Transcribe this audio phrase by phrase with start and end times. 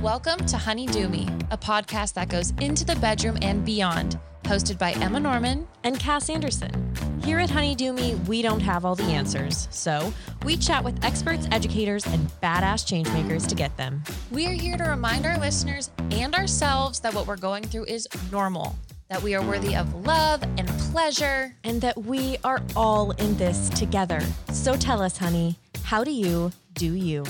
[0.00, 4.78] Welcome to Honey Do Me, a podcast that goes into the bedroom and beyond, hosted
[4.78, 6.94] by Emma Norman and Cass Anderson.
[7.24, 10.12] Here at Honey Do Me, we don't have all the answers, so
[10.44, 14.02] we chat with experts, educators, and badass changemakers to get them.
[14.30, 18.06] We are here to remind our listeners and ourselves that what we're going through is
[18.30, 18.76] normal,
[19.08, 23.70] that we are worthy of love and pleasure, and that we are all in this
[23.70, 24.20] together.
[24.52, 27.24] So tell us, honey, how do you do you?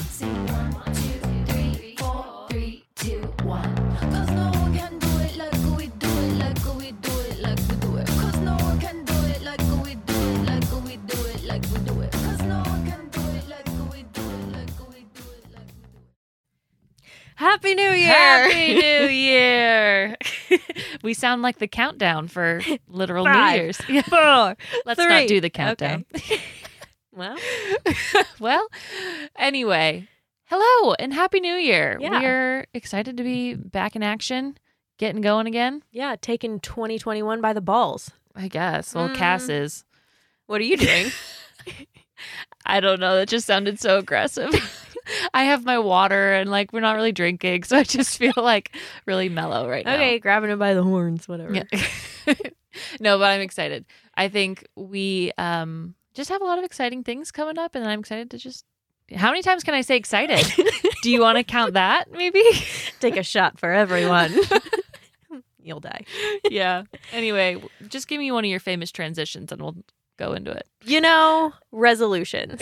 [17.37, 18.12] Happy New Year!
[18.12, 20.17] Happy New Year!
[21.03, 23.77] we sound like the countdown for literal Five, New Year's.
[24.09, 24.56] Four.
[24.87, 25.09] Let's three.
[25.09, 26.05] not do the countdown.
[26.15, 26.41] Okay.
[27.12, 27.37] well,
[28.39, 28.69] well,
[29.37, 30.09] anyway,
[30.56, 31.98] hello and happy New Year.
[32.00, 32.20] Yeah.
[32.20, 34.56] We're excited to be back in action,
[34.98, 35.83] getting going again.
[35.91, 38.10] yeah, taking 2021 by the balls.
[38.36, 38.94] I guess.
[38.94, 39.62] Well, Cass Mm.
[39.62, 39.84] is.
[40.47, 41.10] What are you doing?
[42.66, 43.16] I don't know.
[43.16, 44.53] That just sounded so aggressive.
[45.34, 48.76] I have my water and like we're not really drinking, so I just feel like
[49.06, 49.94] really mellow right now.
[49.94, 51.53] okay, grabbing it by the horns, whatever.
[51.53, 51.64] Yeah.
[53.00, 53.84] no, but I'm excited.
[54.16, 58.00] I think we um just have a lot of exciting things coming up, and I'm
[58.00, 58.64] excited to just.
[59.15, 60.44] How many times can I say excited?
[61.03, 62.10] Do you want to count that?
[62.10, 62.42] Maybe.
[63.00, 64.34] Take a shot for everyone.
[65.62, 66.04] You'll die.
[66.50, 66.84] yeah.
[67.12, 69.76] Anyway, just give me one of your famous transitions, and we'll
[70.19, 70.66] go into it.
[70.82, 72.60] You know, resolutions.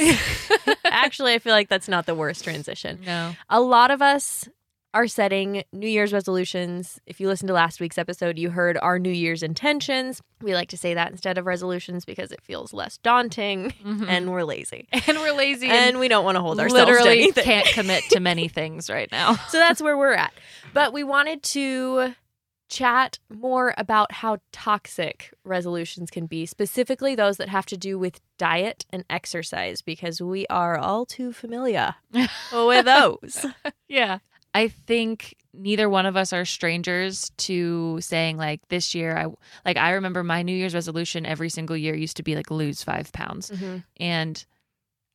[0.84, 3.00] Actually, I feel like that's not the worst transition.
[3.04, 3.34] No.
[3.48, 4.48] A lot of us
[4.94, 7.00] are setting New Year's resolutions.
[7.06, 10.22] If you listened to last week's episode, you heard our New Year's intentions.
[10.42, 14.04] We like to say that instead of resolutions because it feels less daunting mm-hmm.
[14.08, 14.88] and we're lazy.
[14.92, 18.20] and we're lazy And we don't want to hold ourselves to literally can't commit to
[18.20, 19.34] many things right now.
[19.48, 20.32] so that's where we're at.
[20.74, 22.14] But we wanted to
[22.68, 28.20] chat more about how toxic resolutions can be, specifically those that have to do with
[28.38, 31.94] diet and exercise, because we are all too familiar
[32.52, 33.46] with those.
[33.88, 34.18] Yeah.
[34.54, 39.26] I think neither one of us are strangers to saying like this year I
[39.64, 42.82] like I remember my New Year's resolution every single year used to be like lose
[42.82, 43.50] 5 pounds.
[43.98, 44.44] And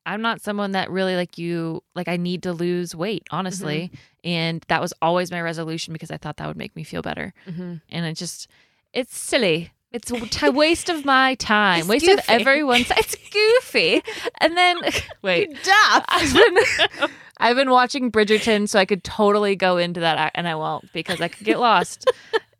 [0.05, 3.91] I'm not someone that really like you like I need to lose weight, honestly.
[4.23, 7.33] And that was always my resolution because I thought that would make me feel better.
[7.47, 7.81] Mhm.
[7.89, 8.47] And it just
[8.93, 9.71] it's silly.
[9.91, 10.11] It's
[10.43, 11.79] a waste of my time.
[11.79, 12.31] It's waste of goofy.
[12.33, 12.91] everyone's.
[12.91, 14.01] It's goofy.
[14.39, 14.77] And then
[15.21, 16.05] wait, Duff.
[16.09, 20.55] I've been I've been watching Bridgerton, so I could totally go into that, and I
[20.55, 22.09] won't because I could get lost.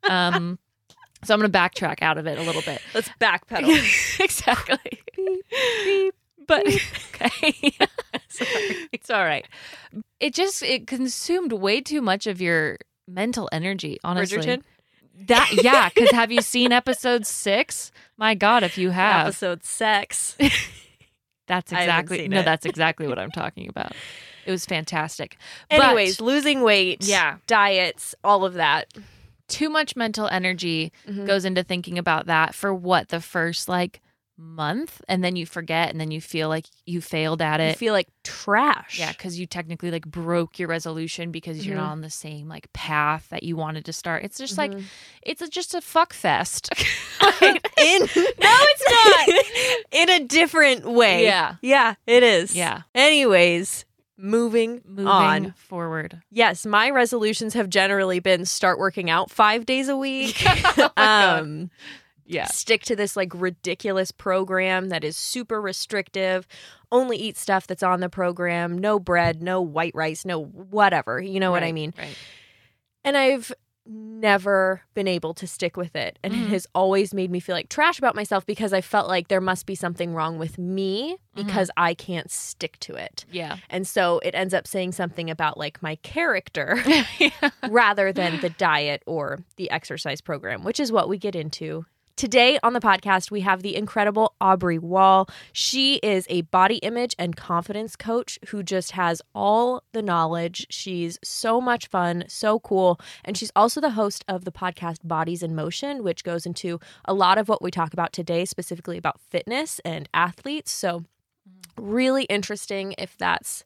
[0.04, 0.58] Um,
[1.24, 2.82] so I'm gonna backtrack out of it a little bit.
[2.94, 4.20] Let's backpedal.
[4.24, 4.78] exactly.
[5.16, 5.46] Beep,
[5.84, 6.16] beep,
[6.48, 7.74] But okay,
[8.30, 8.88] Sorry.
[8.94, 9.46] it's all right.
[10.20, 12.78] It just it consumed way too much of your
[13.08, 14.00] mental energy.
[14.04, 14.62] Honestly, Bridgerton?
[15.26, 15.90] That yeah.
[15.90, 17.92] Because have you seen episode six?
[18.18, 20.36] My God, if you have, Episode six,
[21.48, 22.46] that's exactly no, it.
[22.46, 23.94] that's exactly what I'm talking about.
[24.46, 25.38] It was fantastic.
[25.70, 27.38] But- Anyways, losing weight, Yeah.
[27.48, 28.94] diets, all of that.
[29.50, 31.26] too much mental energy Mhm.
[31.26, 34.02] goes into thinking about that for what the first like
[34.38, 37.70] month and then you forget and then you feel like you failed at it.
[37.70, 39.00] You feel like trash.
[39.00, 41.80] yeah because you technically like broke your resolution because you're Mhm.
[41.82, 44.84] not on the same like path that you wanted to start it's just like Mhm.
[45.24, 46.70] it's a, just a fuck fest
[47.42, 47.58] in
[48.02, 49.46] no, it's not.
[49.92, 51.24] in a different way.
[51.24, 51.56] Yeah.
[51.62, 52.56] yeah, it is.
[52.56, 53.86] yeah Anyways,
[54.18, 55.54] moving, moving on.
[55.58, 60.44] forward Yes, my resolutions have generally been start working out five days a week.
[60.46, 61.70] Oh my God.
[62.28, 62.46] Yeah.
[62.48, 66.48] stick to this like ridiculous program that is super restrictive,
[66.92, 71.22] only eat stuff that's on the program, no bread, no white rice, no whatever.
[71.22, 71.94] You know what I mean?
[71.98, 72.18] Right.
[73.04, 73.52] And I've
[73.90, 76.20] never been able to stick with it.
[76.22, 76.42] And Mhm.
[76.44, 79.40] it has always made me feel like trash about myself because I felt like there
[79.40, 83.24] must be something wrong with me because I can't stick to it.
[83.32, 83.58] Yeah.
[83.70, 86.78] And so it ends up saying something about like my character
[87.70, 91.86] rather than the diet or the exercise program, which is what we get into.
[92.18, 95.30] Today on the podcast, we have the incredible Aubrey Wall.
[95.54, 100.66] She is a body image and confidence coach who just has all the knowledge.
[100.72, 103.00] She's so much fun, so cool.
[103.24, 107.14] And she's also the host of the podcast Bodies in Motion, which goes into a
[107.14, 110.72] lot of what we talk about today, specifically about fitness and athletes.
[110.72, 111.04] So,
[111.78, 113.64] really interesting if that's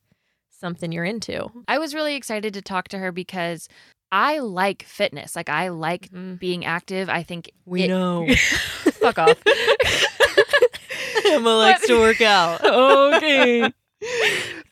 [0.49, 1.49] something you're into.
[1.69, 3.69] I was really excited to talk to her because
[4.11, 5.35] I like fitness.
[5.35, 6.39] Like I like Mhm.
[6.39, 7.09] being active.
[7.09, 8.27] I think it- know.
[8.35, 9.41] fuck off.
[11.25, 12.63] Emma likes to work out.
[12.65, 13.61] okay.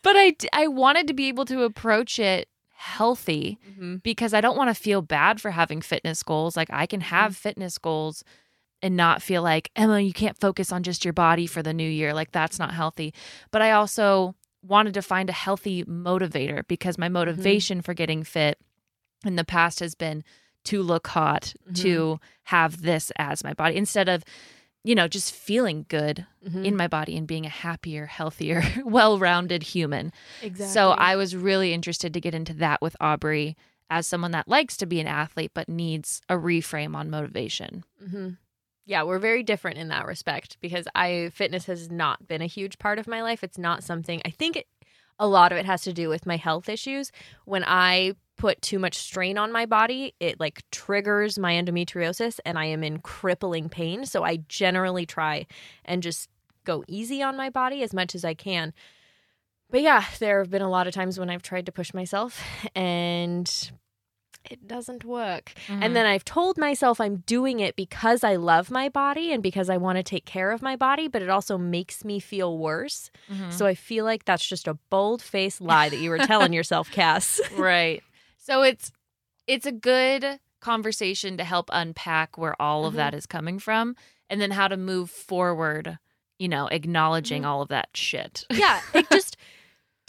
[0.02, 3.96] but I, I wanted to be able to approach it healthy mm-hmm.
[3.96, 6.56] because I don't want to feel bad for having fitness goals.
[6.56, 7.48] Like I can have mm-hmm.
[7.48, 8.24] fitness goals
[8.82, 11.88] and not feel like, Emma, you can't focus on just your body for the new
[11.88, 12.12] year.
[12.14, 13.14] Like that's not healthy.
[13.50, 17.14] But I also wanted to find a healthy motivator because my mm-hmm.
[17.14, 18.58] motivation for getting fit
[19.24, 20.24] in the past has been
[20.64, 24.22] to look hot, to have this as my body instead of,
[24.84, 26.64] you know, just feeling good Mm-hmm.
[26.64, 30.10] in my body and being a happier, healthier, well rounded human.
[30.42, 30.72] exactly.
[30.72, 33.56] So I was really interested to get into that with Aubrey
[33.90, 37.84] as someone that likes to be an athlete but needs a reframe on motivation.
[38.02, 38.30] hmm
[38.86, 42.78] Yeah, we're very different in that respect because I fitness has not been a huge
[42.78, 43.44] part of my life.
[43.44, 44.66] It's not something I think it,
[45.20, 47.12] a lot of it has to do with my health issues.
[47.44, 52.58] When I put too much strain on my body, it like triggers my endometriosis and
[52.58, 54.06] I am in crippling pain.
[54.06, 55.46] So I generally try
[55.84, 56.30] and just
[56.64, 58.72] go easy on my body as much as I can.
[59.70, 62.42] But yeah, there have been a lot of times when I've tried to push myself
[62.74, 63.70] and
[64.50, 65.52] it doesn't work.
[65.68, 65.82] Mm-hmm.
[65.82, 69.70] And then I've told myself I'm doing it because I love my body and because
[69.70, 73.10] I want to take care of my body, but it also makes me feel worse.
[73.32, 73.52] Mhm.
[73.52, 76.90] So I feel like that's just a bold faced lie that you were telling yourself,
[76.90, 77.40] Cass.
[77.56, 78.02] right.
[78.38, 78.92] So it's
[79.46, 82.96] it's a good conversation to help unpack where all of Mhm.
[82.98, 83.96] that is coming from
[84.28, 85.98] and then how to move forward,
[86.38, 88.44] you know, acknowledging all of that shit.
[88.50, 89.36] yeah, it just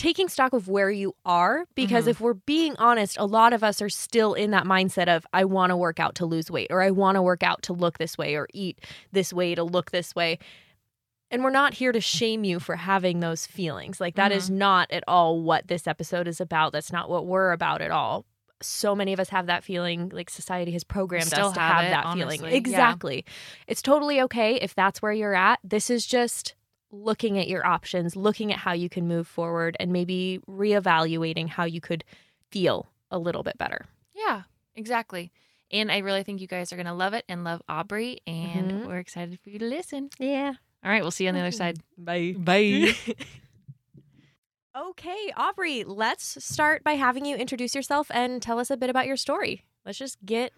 [0.02, 2.10] taking stock of where you are because Mhm.
[2.10, 5.46] if we're being honest, a lot of us are still in that mindset of I
[5.46, 8.00] want to work out to lose weight or I want to work out to look
[8.00, 8.80] this way or eat
[9.12, 10.40] this way to look this way.
[11.30, 14.02] And we're not here to shame you for having those feelings.
[14.02, 16.74] Like that is not at all what this episode is about.
[16.74, 18.26] That's not what we're about at all.
[18.64, 21.76] So many of us have that feeling like society has programmed still us to have
[21.76, 22.38] have it, that honestly.
[22.38, 22.52] feeling.
[22.52, 22.58] Yeah.
[22.58, 23.26] Exactly.
[23.68, 25.60] It's totally okay if that's where you're at.
[25.64, 26.56] This is just
[26.92, 31.64] looking at your options, looking at how you can move forward, and maybe reevaluating how
[31.64, 32.04] you could
[32.52, 33.86] feel a little bit better.
[34.14, 34.44] Yeah,
[34.76, 35.32] exactly.
[35.72, 38.20] And I really think you guys are going to love it and love Aubrey.
[38.28, 38.88] And Mhm.
[38.88, 40.10] we're excited for you to listen.
[40.20, 40.54] Yeah.
[40.84, 41.78] All right, we'll see you on the other side.
[41.98, 42.36] Bye.
[42.38, 42.94] Bye.
[44.74, 49.06] Okay, Aubrey, let's start by having you introduce yourself and tell us a bit about
[49.06, 49.66] your story.
[49.86, 50.54] Let's just get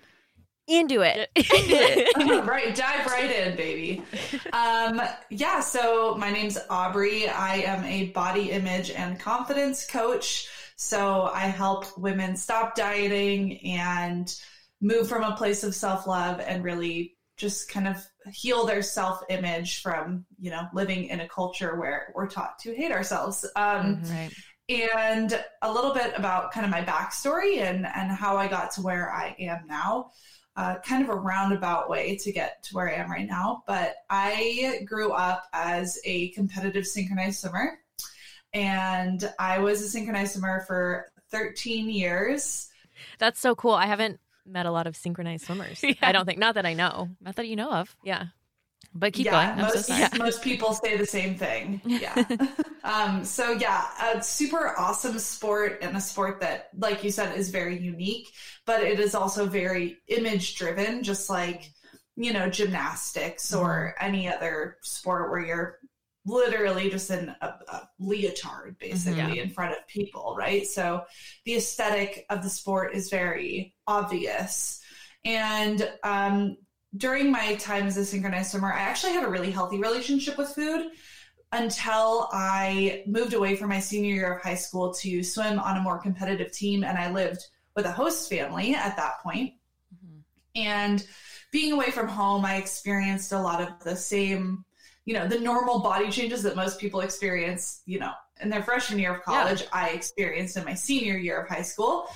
[0.68, 1.30] into it.
[2.48, 4.04] right, dive right in, baby.
[4.52, 7.28] Um, yeah, so my name's Aubrey.
[7.28, 10.48] I am a body image and confidence coach.
[10.76, 14.34] So I help women stop dieting and
[14.82, 17.98] move from a place of self love and really just kind of
[18.32, 22.76] heal their self image from, you know, living in a culture where we're taught to
[22.76, 23.50] hate ourselves.
[23.56, 24.32] Um, right.
[24.70, 28.82] and a little bit about kind of my backstory and and how I got to
[28.82, 30.12] where I am now.
[30.56, 33.64] Uh, kind of a roundabout way to get to where I am right now.
[33.66, 37.80] But I grew up as a competitive synchronized swimmer,
[38.54, 42.70] and I was a synchronized swimmer for 13 years.
[43.18, 43.74] That's so cool.
[43.74, 45.80] I haven't met a lot of synchronized swimmers.
[45.84, 45.94] Yeah.
[46.02, 47.10] I don't think, not that I know.
[47.20, 48.26] Not that you know of, Yeah.
[48.96, 49.66] But keep yeah, going.
[49.66, 50.20] I'm so most, sorry.
[50.20, 51.82] most people say the same thing.
[51.86, 52.24] Yeah.
[52.84, 57.50] um, so yeah, a super awesome sport and a sport that, like you said, is
[57.50, 58.32] very unique,
[58.66, 61.72] but it is also very image driven, just like,
[62.16, 65.80] you know, gymnastics or any other sport where you're
[66.26, 70.66] literally just in a, a leotard basically in front of people, right?
[70.66, 71.04] So
[71.46, 74.80] the aesthetic of the sport is very obvious.
[75.26, 76.58] And um,
[76.98, 80.50] during my time as a synchronized swimmer, I actually had a really healthy relationship with
[80.50, 80.92] food
[81.52, 85.82] until I moved away from my senior year of high school to swim on a
[85.82, 86.84] more competitive team.
[86.84, 87.46] And I lived
[87.76, 89.54] with a host family at that point.
[89.96, 90.24] Mhm.
[90.56, 91.08] And
[91.52, 94.66] being away from home, I experienced a lot of the same,
[95.06, 99.00] you know, the normal body changes that most people experience, you know, in their freshman
[99.00, 99.68] year of college, yeah.
[99.72, 102.08] I experienced in my senior year of high school.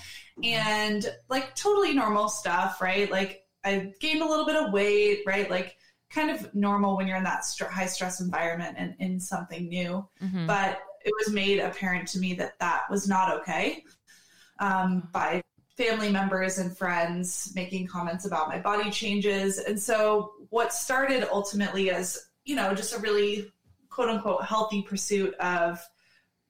[0.43, 3.09] And like totally normal stuff, right?
[3.09, 5.49] Like I gained a little bit of weight, right?
[5.49, 5.77] Like
[6.09, 10.07] kind of normal when you're in that st- high stress environment and in something new.
[10.23, 10.47] Mm-hmm.
[10.47, 13.83] But it was made apparent to me that that was not okay
[14.59, 15.41] um, by
[15.77, 19.59] family members and friends making comments about my body changes.
[19.59, 23.51] And so, what started ultimately as, you know, just a really
[23.89, 25.79] quote unquote healthy pursuit of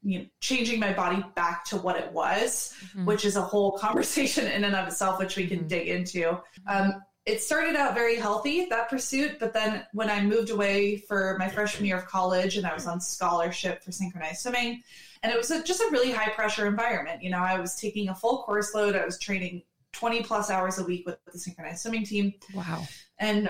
[0.04, 3.06] you know, changing my body back to what it was, mm-hmm.
[3.06, 5.68] which is a whole conversation in and of itself, which we can mm-hmm.
[5.68, 6.40] dig into.
[6.68, 9.38] Um, it started out very healthy, that pursuit.
[9.38, 12.88] But then when I moved away for my freshman year of college and I was
[12.88, 14.82] on scholarship for synchronized swimming,
[15.22, 17.22] and it was a, just a really high pressure environment.
[17.22, 20.80] You know, I was taking a full course load, I was training 20 plus hours
[20.80, 22.34] a week with the synchronized swimming team.
[22.54, 22.88] Wow.
[23.20, 23.50] And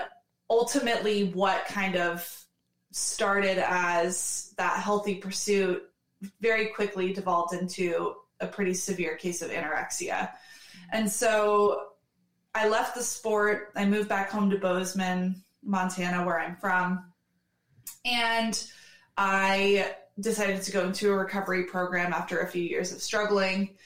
[0.50, 2.28] ultimately, what kind of
[2.90, 5.84] started as that healthy pursuit
[6.40, 10.30] very quickly devolved into a pretty severe case of anorexia.
[10.90, 11.87] And so
[12.58, 13.70] I left the sport.
[13.76, 17.12] I moved back home to Bozeman, Montana, where I'm from.
[18.04, 18.60] And
[19.16, 23.76] I decided to go into a recovery program after a few years of struggling.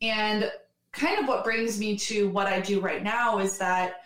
[0.00, 0.50] And
[0.92, 3.96] kind of what brings me to what I do right now is that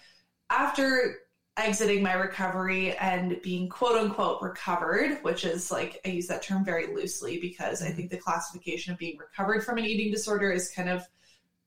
[0.50, 1.18] after
[1.56, 6.64] exiting my recovery and being quote unquote recovered, which is like, I use that term
[6.64, 7.97] very loosely because I mm-hmm.
[7.97, 11.06] think the classification of being recovered from an eating disorder is kind of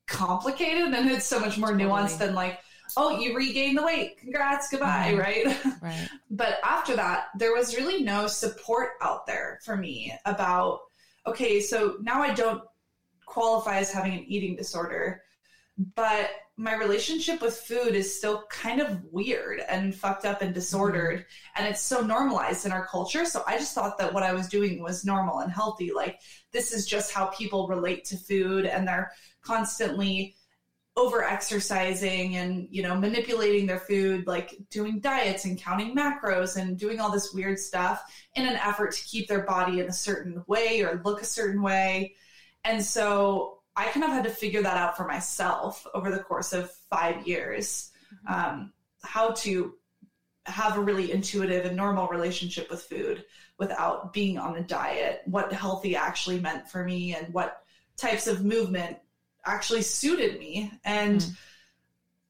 [0.10, 1.90] complicated and it's so much more totally.
[1.90, 2.60] nuanced than like
[2.98, 4.18] oh you regained the weight.
[4.18, 4.70] Congrats.
[4.70, 5.14] Goodbye.
[5.14, 5.20] Mm-hmm.
[5.20, 5.58] right?
[5.82, 6.10] Right.
[6.30, 10.82] But after that there was really no support out there for me about
[11.26, 12.64] okay so now i don't
[13.26, 15.22] qualify as having an eating disorder
[15.96, 21.20] but my relationship with food is still kind of weird and fucked up and disordered
[21.20, 21.56] mm-hmm.
[21.56, 23.24] and it's so normalized in our culture.
[23.24, 25.92] So i just thought that what i was doing was normal and healthy.
[25.94, 26.20] Like
[26.52, 30.36] this is just how people relate to food and they're constantly
[31.00, 36.78] over exercising and you know manipulating their food like doing diets and counting macros and
[36.78, 38.04] doing all this weird stuff
[38.36, 41.62] in an effort to keep their body in a certain way or look a certain
[41.62, 42.14] way
[42.66, 46.52] and so i kind of had to figure that out for myself over the course
[46.52, 48.34] of five years mm-hmm.
[48.34, 49.74] um, how to
[50.48, 53.24] have a really intuitive and normal relationship with food
[53.58, 57.64] without being on a diet what healthy actually meant for me and what
[57.96, 58.98] types of movement
[59.46, 60.72] actually suited me.
[60.84, 61.38] And mm.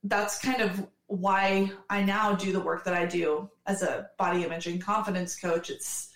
[0.04, 4.44] that's kind of why I now do the work that I do as a body
[4.44, 5.70] image and confidence coach.
[5.70, 6.10] It's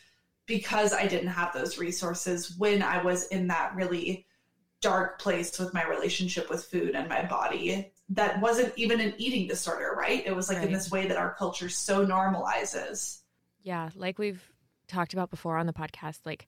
[0.45, 4.27] because I didn't have those resources when I was in that really
[4.81, 9.47] dark place with my relationship with food and my body that wasn't even an eating
[9.47, 10.23] disorder, right?
[10.25, 10.67] It was like right.
[10.67, 13.19] in this way that our culture so normalizes.
[13.61, 14.43] Yeah, like we've
[14.87, 16.47] talked about before on the podcast, like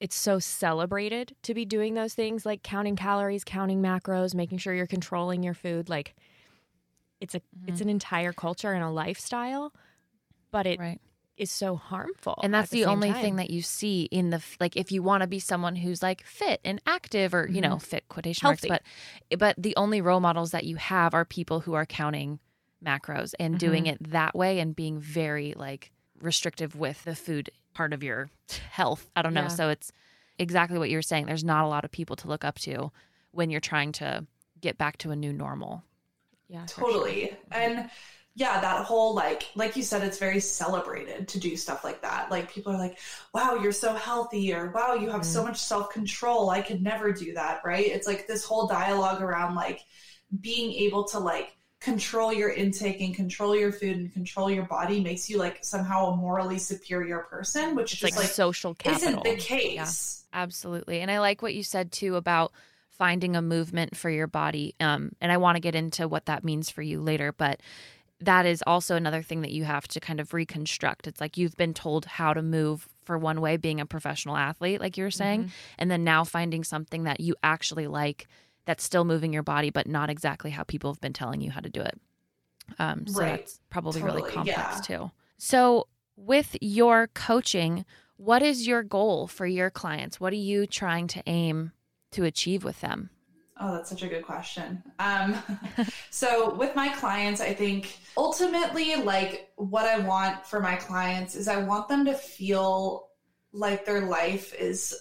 [0.00, 4.72] it's so celebrated to be doing those things like counting calories, counting macros, making sure
[4.72, 5.88] you're controlling your food.
[5.88, 6.14] Like
[7.20, 7.68] it's a mm-hmm.
[7.68, 9.72] it's an entire culture and a lifestyle,
[10.50, 11.00] but it right.
[11.36, 12.38] is so harmful.
[12.42, 13.22] And that's the, the only time.
[13.22, 16.24] thing that you see in the like if you want to be someone who's like
[16.24, 17.56] fit and active or mm-hmm.
[17.56, 17.78] you know mm-hmm.
[17.78, 18.68] fit quotation Healthy.
[18.68, 18.84] marks,
[19.30, 22.38] but but the only role models that you have are people who are counting
[22.84, 23.66] macros and mm-hmm.
[23.66, 25.90] doing it that way and being very like
[26.20, 28.28] restrictive with the food part of your
[28.72, 29.08] health.
[29.14, 29.42] I don't know.
[29.42, 29.48] Yeah.
[29.48, 29.92] So it's
[30.36, 31.26] exactly what you're saying.
[31.26, 32.90] There's not a lot of people to look up to
[33.30, 34.26] when you're trying to
[34.60, 35.84] get back to a new normal.
[36.48, 36.64] Yeah.
[36.66, 37.28] Totally.
[37.28, 37.38] Sure.
[37.52, 37.88] And
[38.34, 42.32] yeah, that whole like like you said, it's very celebrated to do stuff like that.
[42.32, 42.98] Like people are like,
[43.32, 46.50] wow, you're so healthy, or wow, you have mm so much self-control.
[46.50, 47.86] I could never do that, right?
[47.86, 49.82] It's like this whole dialogue around like
[50.40, 55.00] being able to like control your intake and control your food and control your body
[55.00, 59.08] makes you like somehow a morally superior person, which is like, like social capital.
[59.08, 60.24] Isn't the case.
[60.32, 61.00] Yeah, absolutely.
[61.00, 62.52] And I like what you said too about
[62.90, 64.74] finding a movement for your body.
[64.80, 67.60] Um, and I want to get into what that means for you later, but
[68.20, 71.06] that is also another thing that you have to kind of reconstruct.
[71.06, 74.80] It's like you've been told how to move for one way being a professional athlete,
[74.80, 75.50] like you were saying, mm-hmm.
[75.78, 78.26] and then now finding something that you actually like
[78.68, 81.60] that's still moving your body, but not exactly how people have been telling you how
[81.60, 81.98] to do it.
[82.78, 83.38] Um, so right.
[83.38, 84.20] that's probably totally.
[84.20, 84.98] really complex yeah.
[84.98, 85.10] too.
[85.38, 87.86] So, with your coaching,
[88.18, 90.20] what is your goal for your clients?
[90.20, 91.72] What are you trying to aim
[92.10, 93.08] to achieve with them?
[93.58, 94.82] Oh, that's such a good question.
[94.98, 95.34] Um,
[96.10, 101.48] so, with my clients, I think ultimately, like what I want for my clients is
[101.48, 103.08] I want them to feel
[103.52, 104.94] like their life is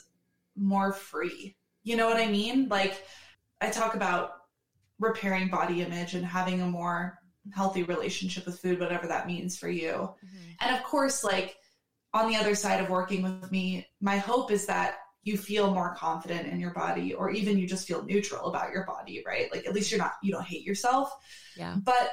[0.56, 1.58] more free.
[1.84, 2.70] You know what I mean?
[2.70, 3.04] Like,
[3.62, 4.32] I talk about
[5.00, 7.20] repairing body image and having a more
[7.56, 9.92] healthy relationship with food, whatever that means for you.
[9.92, 10.52] Mm-hmm.
[10.62, 11.56] And of course, like
[12.14, 15.94] on the other side of working with me, my hope is that you feel more
[15.96, 19.52] confident in your body or even you just feel neutral about your body, right?
[19.52, 21.12] Like at least you're not you don't hate yourself.
[21.56, 21.76] Yeah.
[21.84, 22.12] But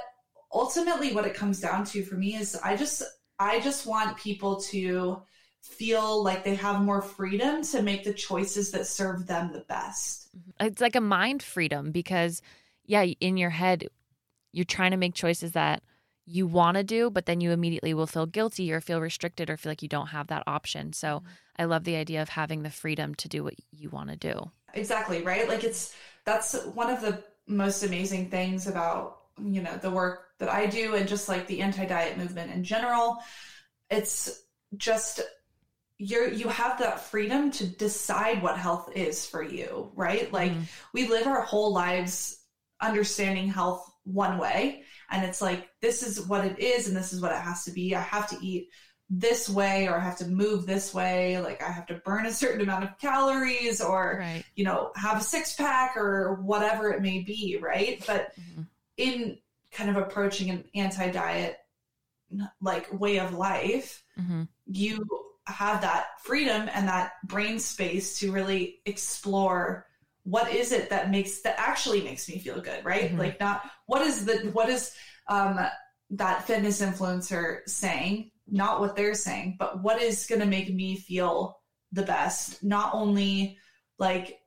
[0.52, 3.02] ultimately what it comes down to for me is I just
[3.38, 5.22] I just want people to
[5.62, 10.23] feel like they have more freedom to make the choices that serve them the best.
[10.36, 10.66] Mm-hmm.
[10.66, 12.42] It's like a mind freedom because,
[12.84, 13.88] yeah, in your head,
[14.52, 15.82] you're trying to make choices that
[16.26, 19.56] you want to do, but then you immediately will feel guilty or feel restricted or
[19.56, 20.92] feel like you don't have that option.
[20.92, 21.26] So mm-hmm.
[21.58, 24.50] I love the idea of having the freedom to do what you want to do.
[24.72, 25.48] Exactly, right?
[25.48, 30.48] Like it's that's one of the most amazing things about, you know, the work that
[30.48, 33.18] I do and just like the anti-diet movement in general.
[33.90, 34.42] It's
[34.76, 35.20] just
[35.98, 40.32] you're you have that freedom to decide what health is for you, right?
[40.32, 40.66] Like Mhm.
[40.92, 42.40] we live our whole lives
[42.80, 47.20] understanding health one way and it's like this is what it is and this is
[47.20, 47.94] what it has to be.
[47.94, 48.68] I have to eat
[49.08, 52.32] this way or I have to move this way, like I have to burn a
[52.32, 54.44] certain amount of calories or Right.
[54.56, 58.02] you know, have a six pack or whatever it may be, right?
[58.06, 58.66] But Mhm.
[58.96, 59.38] in
[59.70, 61.58] kind of approaching an anti diet
[62.60, 65.06] like way of life, hmm you
[65.46, 69.86] have that freedom and that brain space to really explore
[70.22, 73.12] what is it that makes that actually makes me feel good, right?
[73.12, 73.18] Mhm.
[73.18, 74.94] Like not what is the what is
[75.28, 75.60] um
[76.10, 80.96] that fitness influencer saying, not what they're saying, but what is going to make me
[80.96, 81.58] feel
[81.92, 83.58] the best, not only
[83.98, 84.38] like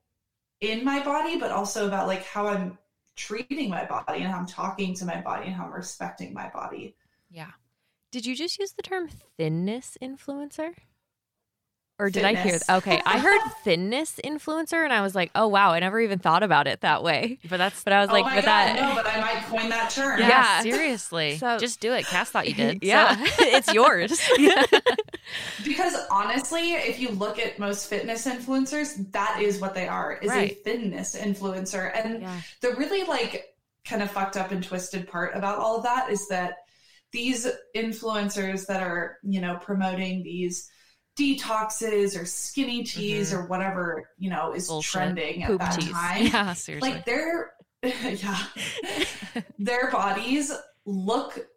[0.61, 2.77] in my body, but also about like how I'm
[3.15, 6.49] treating my body and how I'm talking to my body and how I'm respecting my
[6.49, 6.95] body.
[7.29, 7.51] Yeah.
[8.11, 10.71] Did you just use the term thinness influencer?
[11.99, 12.43] Or did I hear?
[12.59, 12.69] Fitness.
[12.69, 16.43] Okay, I heard thinness influencer, and I was like, "Oh wow, I never even thought
[16.43, 18.75] about it that way." But that's But I was oh like, my "But God, that,
[18.75, 20.19] no, but I might coin that term.
[20.19, 20.61] yeah, Yeah.
[20.61, 21.37] seriously.
[21.39, 22.05] So- Just do it.
[22.05, 22.73] Cass thought you did.
[22.83, 24.21] so- yeah, it's yours."
[25.63, 30.29] Because honestly, if you look at most fitness influencers, that is what they are, is
[30.29, 30.51] Right.
[30.51, 31.91] a thinness influencer.
[31.95, 32.41] And yeah.
[32.61, 36.27] the really like kind of fucked up and twisted part about all of that is
[36.27, 36.58] that
[37.12, 40.70] these influencers that are, you know, promoting these
[41.17, 44.74] detoxes or skinny teas or whatever, you know, is Mm-hmm.
[44.74, 44.91] Bullshit.
[44.91, 45.91] trending at Poop that teas.
[45.91, 46.26] time.
[46.28, 46.91] Yeah, seriously.
[46.91, 48.38] Like their yeah.
[49.60, 50.52] their bodies
[50.86, 51.48] look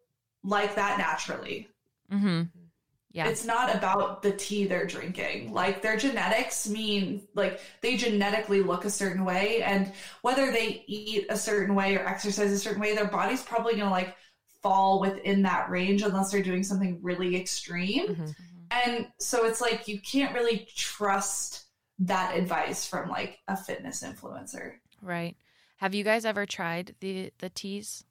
[0.43, 1.69] like that naturally.
[2.11, 2.43] hmm
[3.13, 3.29] Yeah.
[3.29, 5.53] It's not about the tea they're drinking.
[5.53, 11.27] Like their genetics mean like they genetically look a certain way and whether they eat
[11.29, 14.15] a certain way or exercise a certain way, their body's probably going to like
[14.63, 18.07] fall within that range unless they're doing something really extreme.
[18.15, 18.35] Mhm.
[18.71, 21.65] And so it's like you can't really trust
[21.99, 24.75] that advice from like a fitness influencer.
[25.03, 25.37] Right.
[25.77, 28.05] Have you guys ever tried the the teas,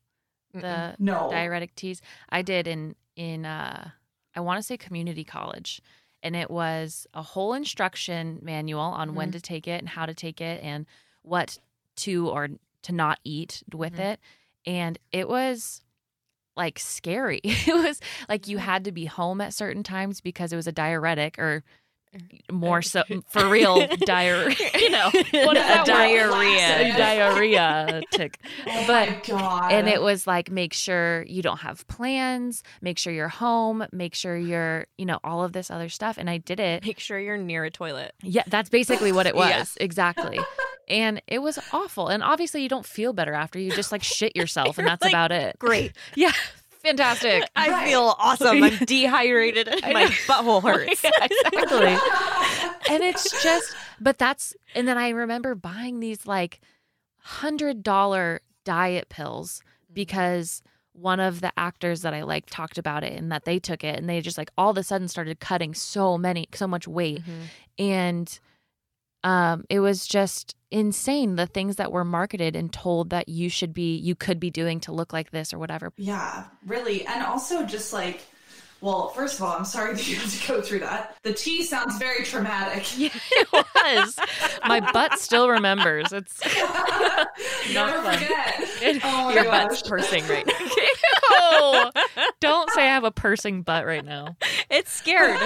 [0.53, 1.29] the No.
[1.29, 2.01] diuretic teas?
[2.29, 3.91] I did in in uh
[4.35, 5.81] I want to say community college.
[6.21, 9.33] And it was a whole instruction manual on when Mhm.
[9.33, 10.85] to take it and how to take it and
[11.21, 11.57] what
[11.97, 12.49] to or
[12.83, 13.99] to not eat with Mhm.
[14.13, 14.19] it.
[14.65, 15.81] And it was
[16.59, 17.41] like scary.
[17.69, 20.71] It was like you had to be home at certain times because it was a
[20.71, 21.63] diuretic or
[22.15, 22.39] mm.
[22.51, 24.55] more so for real diarrhea.
[24.79, 26.97] You know, what is that diarrhea.
[26.97, 28.39] diarrhea tick.
[28.67, 29.29] Oh but-.
[29.71, 34.15] And it was like make sure you don't have plans, make sure you're home, make
[34.15, 36.17] sure you're, you know, all of this other stuff.
[36.17, 36.83] And I did it.
[36.85, 38.13] Make sure you're near a toilet.
[38.23, 39.49] Yeah, that's basically what it was.
[39.49, 39.65] Yeah.
[39.79, 40.39] Exactly.
[40.89, 42.07] And it was awful.
[42.07, 45.11] And obviously you don't feel better after you just like shit yourself and that's Like,
[45.13, 45.57] about it.
[45.59, 45.93] Great.
[46.15, 46.31] Yeah.
[46.81, 47.43] Fantastic.
[47.57, 47.87] I Right.
[47.89, 48.63] feel awesome.
[48.63, 49.67] I'm dehydrated.
[49.67, 51.03] and My butthole hurts.
[51.03, 52.93] Yeah, exactly.
[52.95, 56.61] and it's just but that's and then i remember buying these like
[57.17, 60.61] hundred dollar diet pills because
[60.93, 63.97] one of the actors that i like talked about it and that they took it
[63.99, 67.21] and they just like all of a sudden started cutting so many so much weight
[67.23, 67.43] Mhm.
[67.77, 68.39] and
[69.23, 73.73] um it was just insane the things that were marketed and told that you should
[73.73, 77.05] be you could be doing to look like this or whatever Yeah, really.
[77.07, 78.21] And also just like,
[78.81, 81.17] well, first of all, I'm sorry that you had to go through that.
[81.23, 82.85] The tea sounds very traumatic.
[82.97, 84.15] yeah it was
[84.67, 86.39] my butt still remembers it's
[87.73, 88.13] Never fun.
[88.19, 88.99] forget.
[89.03, 89.67] Oh my Your gosh.
[89.69, 90.53] butt's pursing right now.
[91.85, 91.91] Ew.
[92.39, 94.37] Don't say I have a pursing butt right now.
[94.69, 95.39] It's scared.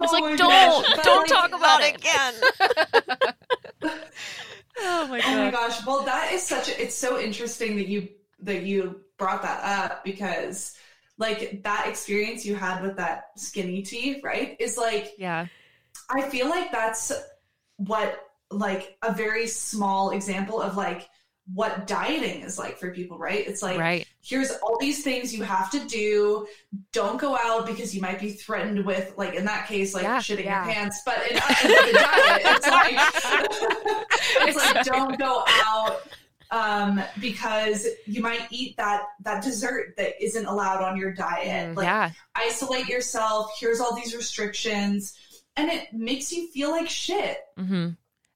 [0.00, 1.04] It's Oh like, don't- gosh.
[1.04, 1.96] Don't like, talk about it.
[1.96, 3.32] again.
[4.78, 5.26] Oh, oh my god.
[5.38, 5.86] Oh my gosh.
[5.86, 8.08] Well, that is such a, it's so interesting that you
[8.40, 10.76] that you brought that up because
[11.16, 14.54] like that experience you had with that skinny tea, right?
[14.60, 15.46] Is like Yeah.
[16.10, 17.10] I feel like that's
[17.76, 21.08] what like a very small example of like
[21.54, 23.46] what dieting is like for people, right?
[23.46, 24.06] It's like, right.
[24.20, 26.46] here's all these things you have to do.
[26.92, 30.18] Don't go out because you might be threatened with, like, in that case, like Yeah,
[30.18, 30.64] shitting yeah.
[30.64, 31.02] your pants.
[31.06, 32.96] But in, in the diet, it's like,
[34.48, 36.00] it's like, don't go out
[36.52, 41.76] um because you might eat that that dessert that isn't allowed on your diet Mm,
[41.76, 42.10] like yeah.
[42.36, 45.14] isolate yourself here's all these restrictions
[45.56, 47.88] and it makes you feel like shit Mm-hmm.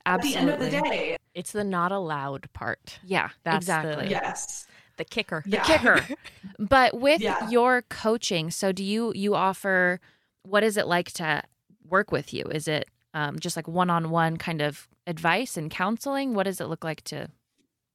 [0.06, 2.98] At the end of the day It's the not allowed part.
[3.04, 4.10] Yeah, That's the- exactly.
[4.10, 5.42] yes The kicker.
[5.46, 6.04] yeah kicker.
[6.58, 7.48] But with Yeah.
[7.50, 10.00] your coaching, so do you you offer
[10.42, 11.42] what is it like to
[11.86, 12.44] work with you?
[12.44, 16.34] Is it um, just like one on one kind of advice and counseling?
[16.34, 17.28] What does it look like to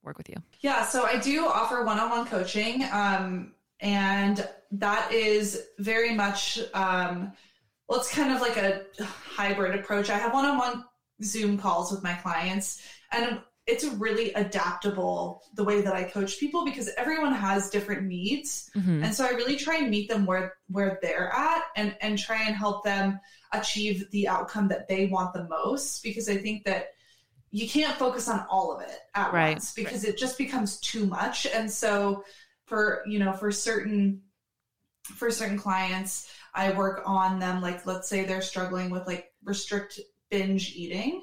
[0.02, 0.36] work with you?
[0.60, 7.32] Yeah, so I do offer one-on-one coaching, um, and that is very much um,
[7.88, 10.10] well, it's kind of like a hybrid approach.
[10.10, 10.84] I have one-on-one
[11.22, 16.64] Zoom calls with my clients, and it's really adaptable the way that I coach people
[16.64, 19.02] because everyone has different needs, Mm-hmm.
[19.04, 22.42] and so I really try and meet them where where they're at, and and try
[22.46, 23.18] and help them
[23.52, 26.02] achieve the outcome that they want the most.
[26.02, 26.88] Because I think that
[27.50, 29.52] you can't focus on all of it at Right.
[29.54, 31.46] once because it just becomes too much.
[31.46, 32.24] And so
[32.66, 34.22] for you know for certain
[35.04, 40.00] for certain clients, I work on them like let's say they're struggling with like restrict
[40.30, 41.22] binge eating.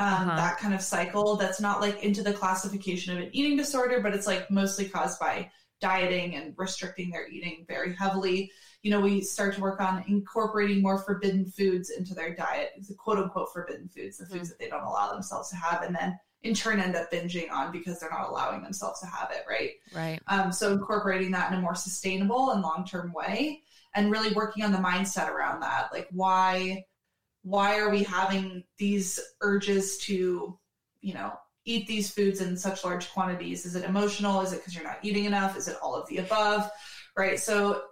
[0.00, 0.36] Um, Uh-huh.
[0.36, 4.14] that kind of cycle that's not like into the classification of an eating disorder, but
[4.14, 8.50] it's like mostly caused by dieting and restricting their eating very heavily.
[8.82, 12.94] You know, we start to work on incorporating more forbidden foods into their diet, the
[12.94, 16.16] quote unquote forbidden foods, the foods that they don't allow themselves to have, and then
[16.42, 19.72] in turn end up binging on because they're not allowing themselves to have it, right?
[19.92, 20.20] Right.
[20.28, 23.62] Um, so incorporating that in a more sustainable and long term way,
[23.96, 26.84] and really working on the mindset around that, like why
[27.48, 30.58] why are we having these urges to,
[31.00, 31.32] you know,
[31.64, 33.64] eat these foods in such large quantities?
[33.64, 34.42] Is it emotional?
[34.42, 35.56] Is it because you're not eating enough?
[35.56, 36.70] Is it all of the above?
[37.16, 37.40] Right.
[37.40, 37.84] So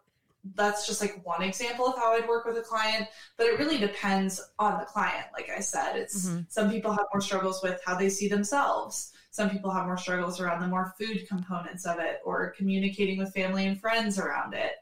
[0.55, 3.79] that's just like one example of how I'd work with a client, but it really
[3.79, 5.27] depends on the client.
[5.33, 6.47] Like I said, it's Mhm.
[6.49, 9.13] some people have more struggles with how they see themselves.
[9.31, 13.35] Some people have more struggles around the more food components of it or communicating with
[13.35, 14.73] family and friends around it.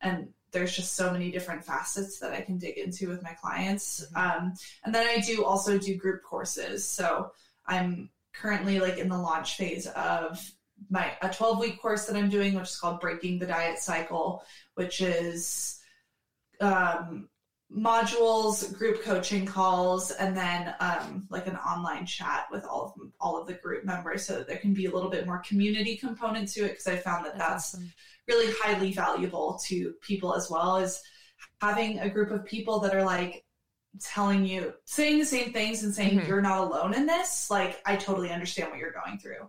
[0.00, 4.06] And there's just so many different facets that I can dig into with my clients.
[4.14, 6.88] Um, and then I do also do group courses.
[6.88, 7.32] So
[7.66, 10.40] I'm currently like in the launch phase of
[10.90, 14.44] my a 12 week course that I'm doing, which is called Breaking the Diet Cycle,
[14.74, 15.80] which is
[16.60, 17.28] um,
[17.74, 23.40] modules, group coaching calls, and then um, like an online chat with all of all
[23.40, 26.48] of the group members, so that there can be a little bit more community component
[26.50, 26.70] to it.
[26.70, 27.92] Because I found that that's awesome.
[28.28, 31.00] Really highly valuable to people as well as
[31.60, 33.44] having a group of people that are like
[34.00, 36.26] telling you saying the same things and saying Mhm.
[36.26, 39.48] you're not alone in this like i totally understand what you're going through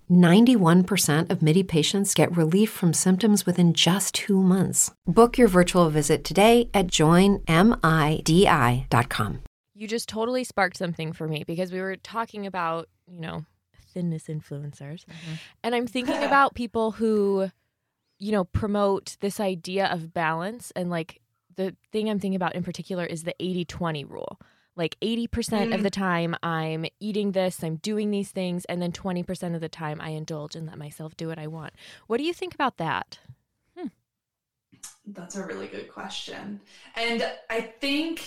[0.11, 4.91] 91% of MIDI patients get relief from symptoms within just two months.
[5.07, 7.41] Book your virtual visit today at joinmidi.com.
[9.73, 13.45] You just totally sparked something for me because we were talking about, you know,
[13.93, 15.05] thinness influencers.
[15.05, 15.33] Mm-hmm.
[15.63, 17.49] And I'm thinking about people who,
[18.19, 20.71] you know, promote this idea of balance.
[20.75, 21.21] And like
[21.55, 24.39] the thing I'm thinking about in particular is the 80 20 rule.
[24.75, 25.83] Like 80% of Mm.
[25.83, 29.99] the time I'm eating this, I'm doing these things, and then 20% of the time
[29.99, 31.73] I indulge and let myself do what I want.
[32.07, 33.19] What do you think about that?
[35.05, 36.61] That's a really good question.
[36.95, 38.23] And I think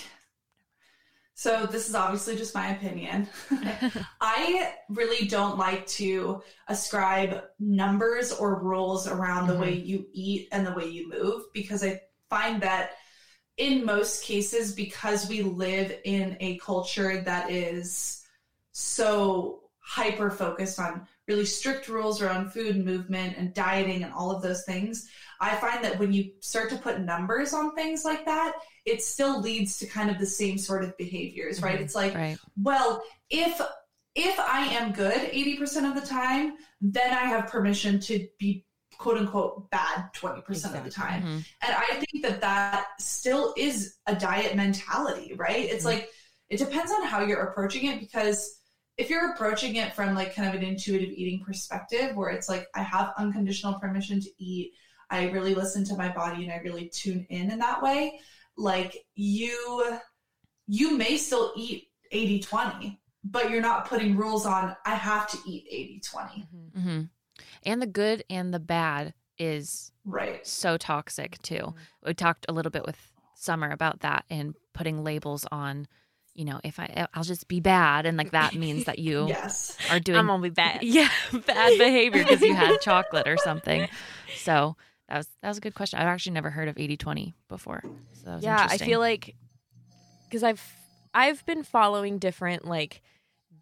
[1.36, 3.28] so this is obviously just my opinion.
[4.20, 10.64] I really don't like to ascribe numbers or rules around the way you eat and
[10.64, 12.90] the way you move because I find that
[13.56, 18.22] in most cases because we live in a culture that is
[18.72, 24.30] so hyper focused on really strict rules around food and movement and dieting and all
[24.30, 25.08] of those things
[25.40, 29.40] I find that when you start to put numbers on things like that, it still
[29.40, 31.78] leads to kind of the same sort of behaviors, right?
[31.78, 31.82] Mhm.
[31.82, 32.38] It's like, Right.
[32.56, 33.60] well, if
[34.14, 38.64] if I am good 80% of the time, then I have permission to be
[39.04, 40.90] quote unquote bad 20% of the Exactly.
[40.90, 41.22] time.
[41.22, 41.44] Mhm.
[41.62, 45.66] And I think that that still is a diet mentality, right?
[45.72, 45.92] It's Mhm.
[45.92, 46.10] like
[46.48, 48.60] it depends on how you're approaching it because
[48.96, 52.66] if you're approaching it from like kind of an intuitive eating perspective where it's like
[52.74, 54.72] I have unconditional permission to eat,
[55.10, 58.20] I really listen to my body and I really tune in in that way,
[58.56, 59.98] like you
[60.66, 65.38] you may still eat 80 20, but you're not putting rules on, I have to
[65.46, 66.48] eat 80 20.
[66.74, 67.02] hmm
[67.64, 70.46] And the good and the bad is Right.
[70.46, 71.54] so toxic too.
[71.56, 72.06] Mm-hmm.
[72.08, 72.96] We talked a little bit with
[73.34, 75.86] Summer about that and putting labels on,
[76.34, 79.76] you know, if I I'll just be bad and like that means that you Yes.
[79.90, 80.78] are doing I'm gonna be bad.
[80.82, 81.08] yeah,
[81.46, 83.88] bad behavior because you had chocolate or something.
[84.36, 84.76] So
[85.08, 85.98] that was that was a good question.
[85.98, 87.82] I've actually never heard of 80-20 before.
[88.14, 89.34] So that was yeah i feel like
[90.28, 90.62] because i've
[91.12, 93.02] i've been following different like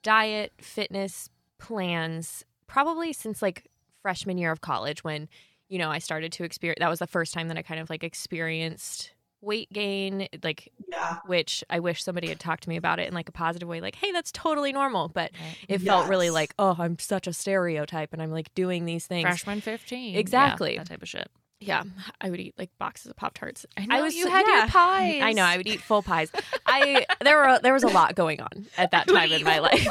[0.02, 3.66] diet fitness plans probably since like
[4.02, 5.28] freshman year of college when
[5.68, 7.88] you know i started to experience that was the first time that i kind of
[7.88, 11.18] like experienced weight gain like Yeah.
[11.26, 13.80] which i wish somebody had talked to me about it in like a positive way
[13.80, 15.56] like hey that's totally normal but Right.
[15.68, 19.22] it felt really like oh i'm such a stereotype and i'm like doing these things
[19.26, 20.14] freshman 15.
[20.14, 20.76] Yeah, Exactly.
[20.76, 21.28] that type of shit.
[21.58, 21.82] yeah
[22.20, 24.58] i would eat like boxes of pop tarts I know was you had yeah.
[24.58, 25.22] your pies.
[25.24, 26.30] I know I would eat full pies.
[26.66, 29.58] I there were there was a lot going on at that You time in my
[29.58, 29.88] life.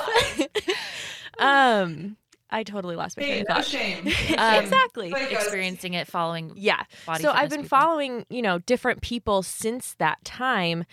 [1.39, 2.17] um,
[2.51, 3.71] I totally lost my Hey, train no of thought.
[3.71, 4.07] shame.
[4.37, 5.13] Um, exactly.
[5.31, 6.83] Experiencing it following Yeah.
[7.05, 7.77] body so I've been people.
[7.77, 10.85] following, you know, different people since that time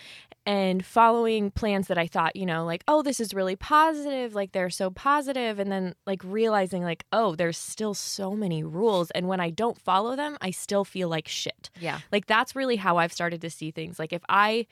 [0.47, 4.53] and following plans that I thought, you know, like, oh, this is really positive, like
[4.53, 9.29] they're so positive and then like realizing like, oh, there's still so many rules and
[9.29, 11.69] when I don't follow them, I still feel like shit.
[11.79, 12.01] Yeah.
[12.13, 13.99] Like that's really how I've started to see things.
[13.99, 14.67] Like if I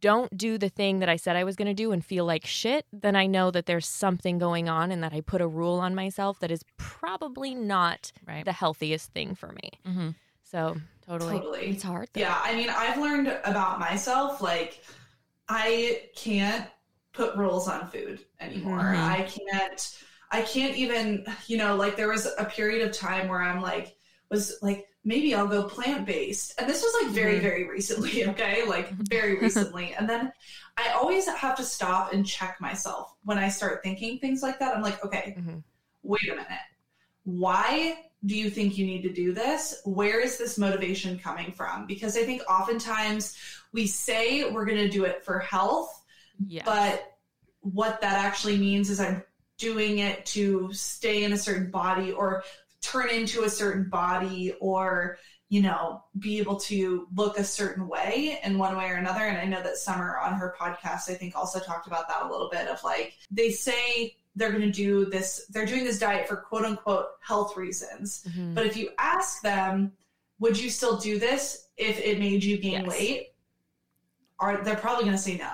[0.00, 2.46] don't do the thing that I said I was going to do and feel like
[2.46, 5.80] shit, then I know that there's something going on and that I put a rule
[5.80, 8.44] on myself that is probably not Right.
[8.44, 9.70] the healthiest thing for me.
[9.84, 10.10] hmm
[10.44, 11.38] So Totally.
[11.38, 11.60] Totally.
[11.70, 12.08] it's hard.
[12.12, 12.20] Though.
[12.20, 14.82] Yeah, I mean, I've learned about myself like
[15.48, 16.68] I can't
[17.12, 18.78] put rules on food anymore.
[18.80, 18.96] Mhm.
[18.96, 19.98] I can't
[20.30, 23.96] I can't even, you know, like there was a period of time where I'm like
[24.30, 26.54] was like maybe I'll go plant-based.
[26.60, 27.42] And this was like very Mhm.
[27.42, 28.66] very recently, okay?
[28.66, 29.94] Like very recently.
[29.94, 30.30] and then
[30.76, 34.76] I always have to stop and check myself when I start thinking things like that.
[34.76, 35.62] I'm like, okay, Mhm.
[36.02, 36.66] wait a minute.
[37.24, 39.80] Why do you think you need to do this?
[39.84, 41.86] Where is this motivation coming from?
[41.86, 43.36] Because I think oftentimes
[43.72, 46.04] we say we're going to do it for health,
[46.46, 46.62] Yeah.
[46.64, 47.16] but
[47.60, 49.22] what that actually means is I'm
[49.56, 52.44] doing it to stay in a certain body or
[52.80, 58.38] turn into a certain body or you know be able to look a certain way
[58.44, 61.34] in one way or another and i know that summer on her podcast i think
[61.34, 65.06] also talked about that a little bit of like they say they're going to do
[65.06, 68.54] this they're doing this diet for quote unquote health reasons Mhm.
[68.54, 69.92] but if you ask them
[70.38, 72.88] would you still do this if it made you gain Yes.
[72.88, 73.28] weight
[74.38, 75.50] are they're probably going to say no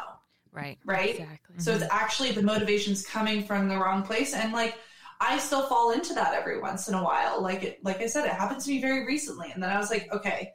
[0.52, 0.78] Right.
[0.84, 1.56] right exactly.
[1.58, 4.34] so it's actually the motivation's coming from the wrong place.
[4.34, 4.76] And like
[5.20, 7.40] I still fall into that every once in a while.
[7.42, 9.50] Like it like I said, it happened to me very recently.
[9.52, 10.52] And then I was like, okay,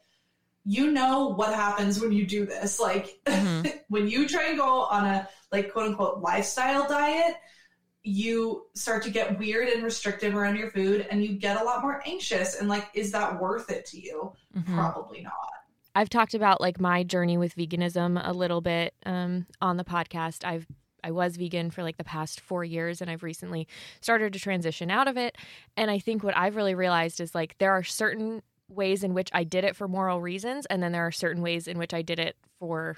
[0.65, 2.79] you know what happens when you do this.
[2.79, 3.79] Like Mhm.
[3.89, 7.35] when you try and go on a like quote unquote lifestyle diet,
[8.03, 11.81] you start to get weird and restrictive around your food and you get a lot
[11.81, 14.33] more anxious and like, is that worth it to you?
[14.55, 14.75] Mhm.
[14.75, 15.33] Probably not.
[15.95, 20.45] I've talked about like my journey with veganism a little bit um, on the podcast.
[20.45, 20.65] I've
[21.03, 23.67] I was vegan for like the past four years, and I've recently
[24.01, 25.37] started to transition out of it.
[25.77, 29.29] And I think what I've really realized is like there are certain ways in which
[29.33, 32.01] I did it for moral reasons, and then there are certain ways in which I
[32.01, 32.97] did it for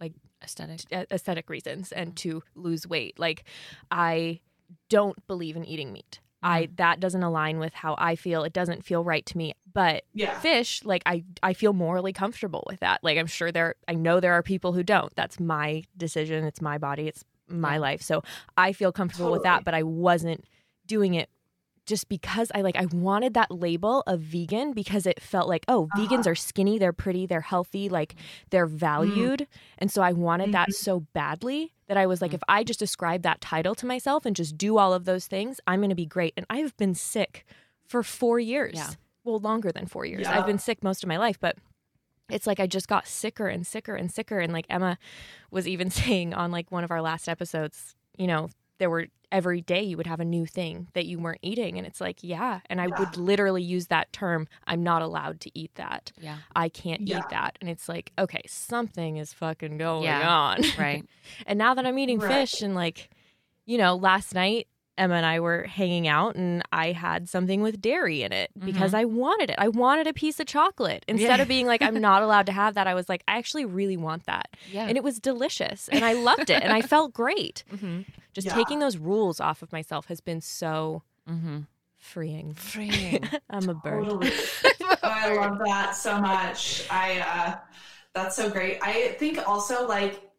[0.00, 0.80] like Aesthetic.
[1.10, 2.16] aesthetic reasons and mm.
[2.16, 3.18] to lose weight.
[3.18, 3.44] Like
[3.90, 4.40] I
[4.88, 6.20] don't believe in eating meat.
[6.42, 8.44] I that doesn't align with how I feel.
[8.44, 9.54] It doesn't feel right to me.
[9.72, 10.40] But Yeah.
[10.40, 13.00] fish, like I I feel morally comfortable with that.
[13.02, 15.14] Like I'm sure there I know there are people who don't.
[15.16, 16.44] That's my decision.
[16.44, 17.08] It's my body.
[17.08, 17.78] It's my Yeah.
[17.78, 18.02] life.
[18.02, 18.22] So
[18.56, 20.44] I feel comfortable with that, but I wasn't
[20.86, 21.28] doing it
[21.86, 25.88] just because I like I wanted that label of vegan because it felt like, oh,
[25.94, 26.10] Uh-huh.
[26.10, 28.14] vegans are skinny, they're pretty, they're healthy, like
[28.50, 29.46] they're valued.
[29.78, 30.74] And so I wanted that Mhm.
[30.74, 32.34] so badly that I was like, Mhm.
[32.34, 35.60] if I just ascribe that title to myself and just do all of those things,
[35.66, 36.32] I'm gonna be great.
[36.36, 37.44] And I've been sick
[37.84, 38.74] for four years.
[38.76, 38.90] Yeah.
[39.24, 40.22] Well, longer than four years.
[40.22, 40.38] Yeah.
[40.38, 41.56] I've been sick most of my life, but
[42.28, 44.38] it's like I just got sicker and sicker and sicker.
[44.38, 44.98] And like Emma
[45.50, 48.50] was even saying on like one of our last episodes, you know,
[48.80, 51.78] there were every day you would have a new thing that you weren't eating.
[51.78, 52.60] And it's like, yeah.
[52.68, 52.98] And I Yeah.
[52.98, 54.48] would literally use that term.
[54.66, 56.10] I'm not allowed to eat that.
[56.20, 56.38] Yeah.
[56.56, 57.18] I can't Yeah.
[57.18, 57.56] eat that.
[57.60, 60.28] And it's like, okay, something is fucking going Yeah.
[60.28, 60.58] on.
[60.76, 61.04] Right.
[61.46, 62.48] and now that I'm eating Right.
[62.48, 63.08] fish and like,
[63.66, 64.66] you know, last night
[64.98, 68.92] Emma and I were hanging out and I had something with dairy in it because
[68.94, 69.56] I wanted it.
[69.58, 71.04] I wanted a piece of chocolate.
[71.06, 71.36] Instead Mm-hmm.
[71.38, 71.42] Yeah.
[71.42, 73.96] of being like, I'm not allowed to have that, I was like, I actually really
[73.96, 74.48] want that.
[74.72, 74.86] Yeah.
[74.88, 77.62] And it was delicious and I loved it and I felt great.
[77.72, 78.00] mm-hmm.
[78.40, 78.62] Just Yeah.
[78.62, 81.60] taking those rules off of myself has been so Mm-hmm.
[81.98, 82.54] freeing.
[82.54, 83.22] Freeing.
[83.50, 84.04] I'm a bird.
[84.04, 84.32] Totally.
[85.02, 86.86] I love that so much.
[86.90, 87.56] I uh
[88.14, 88.78] that's so great.
[88.82, 90.30] I think also like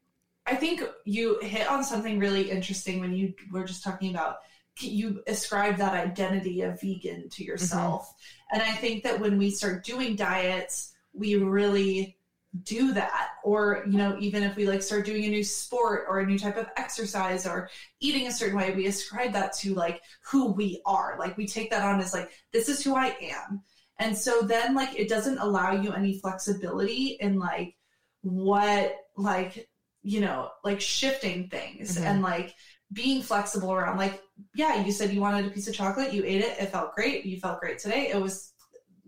[0.46, 4.38] I think you hit on something really interesting when you were just talking about
[4.80, 8.08] you ascribe that identity of vegan to yourself.
[8.08, 8.60] Mm-hmm.
[8.60, 12.18] And I think that when we start doing diets, we really
[12.64, 13.30] do that.
[13.44, 16.38] Or you know even if we like start doing a new sport or a new
[16.38, 20.82] type of exercise or eating a certain way we ascribe that to like who we
[20.86, 21.16] are.
[21.18, 23.62] Like we take that on as like this is who i am.
[24.00, 27.76] And so then like it doesn't allow you any flexibility in like
[28.22, 29.68] what like
[30.04, 32.06] you know like shifting things mm-hmm.
[32.06, 32.56] and like
[32.94, 34.22] being flexible around like
[34.54, 37.26] yeah you said you wanted a piece of chocolate you ate it it felt great
[37.26, 38.54] you felt great today it was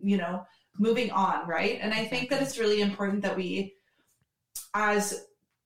[0.02, 0.46] you know
[0.78, 1.80] moving on, right?
[1.82, 3.76] And I think that it's really important that we,
[4.74, 5.26] as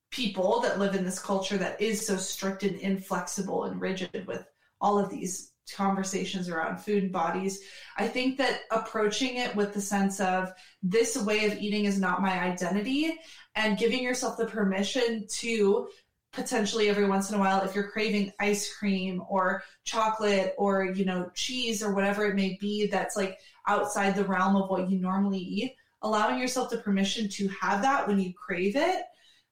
[0.10, 4.46] people that live in this culture that is so strict and inflexible and rigid with
[4.80, 7.62] all of these conversations around food and bodies,
[7.98, 12.22] I think that approaching it with the sense of this way of eating is not
[12.22, 13.18] my identity
[13.56, 15.90] and giving yourself the permission to
[16.32, 21.04] potentially every once in a while if you're craving ice cream or chocolate or you
[21.04, 25.00] know cheese or whatever it may be that's like outside the realm of what you
[25.00, 29.04] normally eat, allowing yourself the permission to have that when you crave it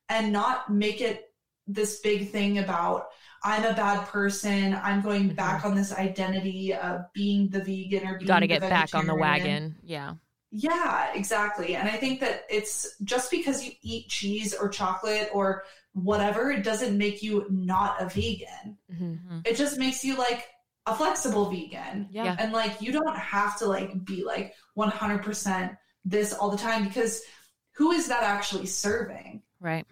[0.09, 1.31] and not make it
[1.67, 3.07] this big thing about
[3.45, 4.73] I'm a bad person.
[4.81, 5.35] I'm going mm-hmm.
[5.35, 9.05] back on this identity of being the vegan or you got to get back on
[9.05, 9.75] the wagon.
[9.83, 10.15] Yeah.
[10.51, 11.75] Yeah, exactly.
[11.75, 16.63] And I think that it's just because you eat cheese or chocolate or whatever, it
[16.63, 18.77] doesn't make you not a vegan.
[18.91, 19.39] Mm-hmm.
[19.45, 20.47] It just makes you like
[20.85, 22.07] a flexible vegan.
[22.11, 22.35] Yeah.
[22.37, 27.21] And like you don't have to like be like 100% this all the time because
[27.75, 29.41] who is that actually serving?
[29.59, 29.85] Right.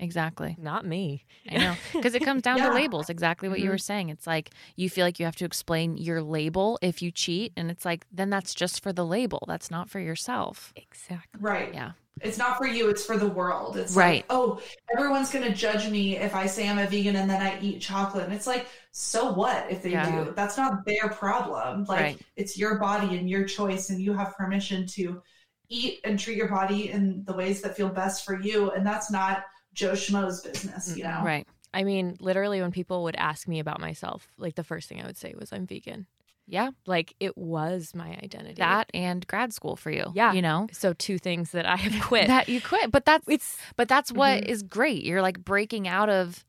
[0.00, 0.56] Exactly.
[0.58, 1.24] Not me.
[1.48, 1.74] I know.
[1.92, 2.70] Because it comes down yeah.
[2.70, 3.66] to labels, exactly what mm-hmm.
[3.66, 4.08] you were saying.
[4.08, 7.52] It's like you feel like you have to explain your label if you cheat.
[7.56, 9.44] And it's like, then that's just for the label.
[9.46, 10.72] That's not for yourself.
[10.74, 11.40] Exactly.
[11.40, 11.72] Right.
[11.72, 11.92] Yeah.
[12.22, 13.76] It's not for you, it's for the world.
[13.78, 14.16] It's right.
[14.16, 14.60] Like, oh,
[14.94, 17.80] everyone's going to judge me if I say I'm a vegan and then I eat
[17.80, 18.24] chocolate.
[18.24, 20.24] And it's like, so what if they yeah.
[20.24, 20.32] do?
[20.36, 21.84] That's not their problem.
[21.84, 22.20] Like, right.
[22.36, 25.22] it's your body and your choice, and you have permission to
[25.70, 28.70] eat and treat your body in the ways that feel best for you.
[28.72, 31.22] And that's not Joe Schmo's business, you know?
[31.24, 31.46] Right.
[31.72, 35.06] I mean, literally, when people would ask me about myself, like the first thing I
[35.06, 36.06] would say was, I'm vegan.
[36.50, 36.70] Yeah.
[36.84, 38.54] Like it was my identity.
[38.54, 40.10] That and grad school for you.
[40.14, 40.32] Yeah.
[40.32, 40.66] You know?
[40.72, 42.26] So two things that I have quit.
[42.26, 42.90] that you quit.
[42.90, 44.50] But that's it's but that's what mm-hmm.
[44.50, 45.04] is great.
[45.04, 46.44] You're like breaking out of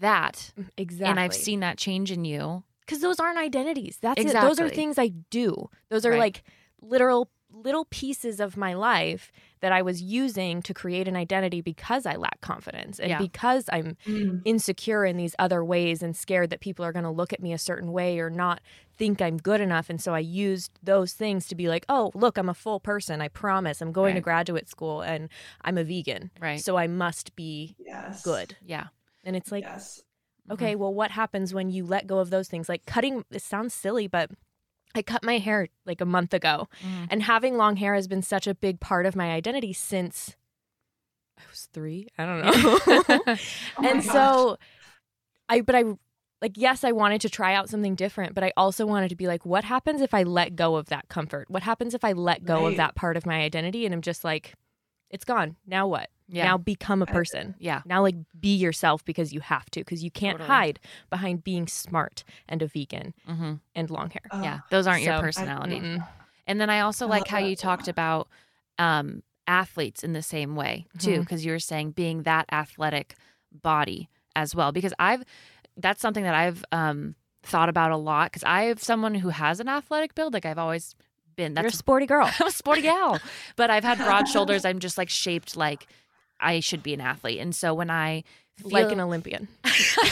[0.00, 0.52] that.
[0.76, 1.06] Exactly.
[1.06, 2.62] And I've seen that change in you.
[2.80, 3.98] Because those aren't identities.
[4.00, 4.46] That's exactly.
[4.46, 4.48] it.
[4.48, 5.70] Those are things I do.
[5.88, 6.18] Those are right.
[6.18, 6.44] like
[6.80, 12.06] literal little pieces of my life that I was using to create an identity because
[12.06, 13.18] I lack confidence and yeah.
[13.18, 14.40] because I'm mm.
[14.44, 17.52] insecure in these other ways and scared that people are going to look at me
[17.52, 18.60] a certain way or not
[18.96, 19.88] think I'm good enough.
[19.90, 23.20] And so I used those things to be like, oh, look, I'm a full person.
[23.20, 23.80] I promise.
[23.80, 24.20] I'm going right.
[24.20, 25.28] to graduate school and
[25.62, 26.30] I'm a vegan.
[26.40, 26.60] Right.
[26.60, 28.22] So I must be yes.
[28.22, 28.56] good.
[28.64, 28.88] Yeah.
[29.24, 30.02] And it's like, yes.
[30.50, 30.80] okay, mm-hmm.
[30.80, 32.68] well, what happens when you let go of those things?
[32.68, 34.30] Like cutting, it sounds silly, but
[34.94, 36.68] I cut my hair like a month ago.
[36.82, 37.08] Mm.
[37.10, 40.36] And having long hair has been such a big part of my identity since
[41.38, 42.08] I was three.
[42.18, 42.78] I don't know.
[43.78, 44.58] oh and so
[45.48, 45.84] I, but I,
[46.40, 49.26] like, yes, I wanted to try out something different, but I also wanted to be
[49.26, 51.50] like, what happens if I let go of that comfort?
[51.50, 52.70] What happens if I let go right.
[52.70, 54.54] of that part of my identity and I'm just like,
[55.10, 55.56] it's gone.
[55.66, 56.10] Now what?
[56.28, 56.44] Yeah.
[56.44, 57.54] Now become a person.
[57.58, 57.82] Yeah.
[57.86, 60.48] Now like be yourself because you have to because you can't totally.
[60.48, 63.54] hide behind being smart and a vegan mm-hmm.
[63.74, 64.22] and long hair.
[64.30, 65.80] Uh, yeah, those aren't so, your personality.
[65.80, 66.06] I,
[66.46, 68.28] and then I also I like how you talked about
[68.78, 71.48] um, athletes in the same way too because mm-hmm.
[71.48, 73.14] you were saying being that athletic
[73.50, 75.24] body as well because I've
[75.76, 79.60] that's something that I've um, thought about a lot because I have someone who has
[79.60, 80.94] an athletic build like I've always
[81.36, 82.30] been that's You're a sporty girl.
[82.40, 83.18] I'm a sporty gal.
[83.56, 84.66] but I've had broad shoulders.
[84.66, 85.86] I'm just like shaped like
[86.40, 87.40] I should be an athlete.
[87.40, 88.24] And so when I
[88.56, 89.48] feel, like an Olympian.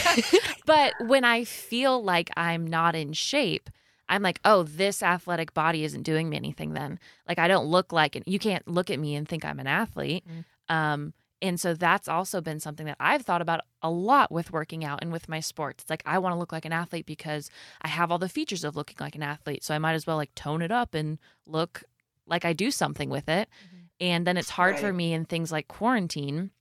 [0.65, 3.69] but when I feel like I'm not in shape,
[4.09, 6.99] I'm like, oh, this athletic body isn't doing me anything then.
[7.27, 8.23] Like I don't look like it.
[8.25, 10.23] You can't look at me and think I'm an athlete.
[10.27, 10.73] Mm.
[10.73, 14.83] Um, and so that's also been something that I've thought about a lot with working
[14.83, 15.83] out and with my sports.
[15.83, 18.63] It's like I want to look like an athlete because I have all the features
[18.63, 19.63] of looking like an athlete.
[19.63, 21.83] So I might as well like tone it up and look
[22.25, 23.49] like I do something with it.
[23.49, 23.76] Mm-hmm.
[23.99, 24.81] And then it's hard right.
[24.81, 26.51] for me in things like quarantine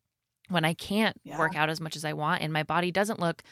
[0.48, 1.38] when I can't yeah.
[1.38, 3.42] work out as much as I want and my body doesn't look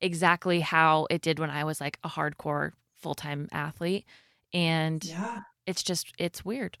[0.00, 4.06] exactly how it did when I was like a hardcore full-time athlete.
[4.52, 5.40] And yeah.
[5.66, 6.78] it's just it's weird.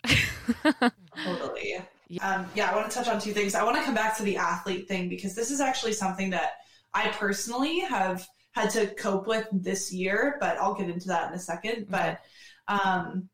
[1.24, 1.78] totally.
[2.06, 2.34] Yeah.
[2.34, 3.54] Um, yeah, I want to touch on two things.
[3.54, 6.52] I want to come back to the athlete thing because this is actually something that
[6.92, 11.34] I personally have had to cope with this year, but I'll get into that in
[11.34, 11.86] a second.
[11.88, 12.20] But
[12.68, 13.28] um,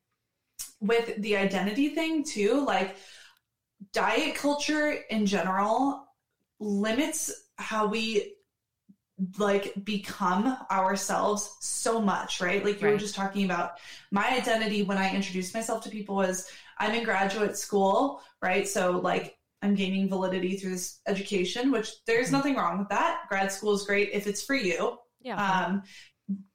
[0.81, 2.97] with the identity thing too, like
[3.93, 6.07] diet culture in general
[6.59, 8.35] limits how we
[9.39, 12.64] like become ourselves so much, right?
[12.64, 12.95] Like you Right.
[12.95, 13.72] were just talking about
[14.11, 18.66] my identity when I introduced myself to people was I'm in graduate school, right?
[18.66, 22.33] So like I'm gaining validity through this education, which there's Mhm.
[22.33, 23.24] nothing wrong with that.
[23.28, 24.99] Grad school is great if it's for you.
[25.20, 25.37] Yeah.
[25.37, 25.83] Um,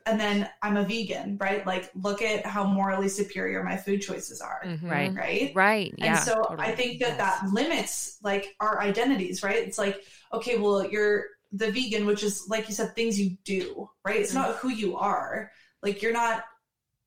[0.05, 1.65] and then I'm a vegan, right?
[1.65, 4.89] Like look at how morally superior my food choices are, Mhm.
[4.89, 5.13] Right.
[5.13, 5.51] right?
[5.55, 5.93] Right.
[5.97, 6.15] Yeah.
[6.17, 6.59] and so totally.
[6.67, 7.41] I think that Yes.
[7.41, 9.57] that limits like our identities, right?
[9.67, 10.03] It's like,
[10.33, 14.19] okay, well, you're the vegan, which is like you said, things you do, right?
[14.19, 15.51] It's not who you are.
[15.81, 16.43] Like you're not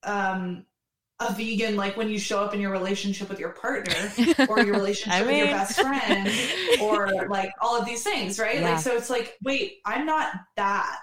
[0.04, 0.64] um
[1.20, 4.12] a vegan like when you show up in your relationship with your partner
[4.48, 6.30] or your relationship I with your best friend
[6.80, 8.60] or like all of these things, right?
[8.60, 8.70] Yeah.
[8.74, 10.98] Like so it's like, wait, I'm not that.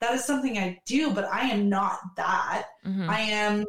[0.00, 2.66] That is something I do, but I am not that.
[2.84, 3.08] Mhm.
[3.08, 3.64] I am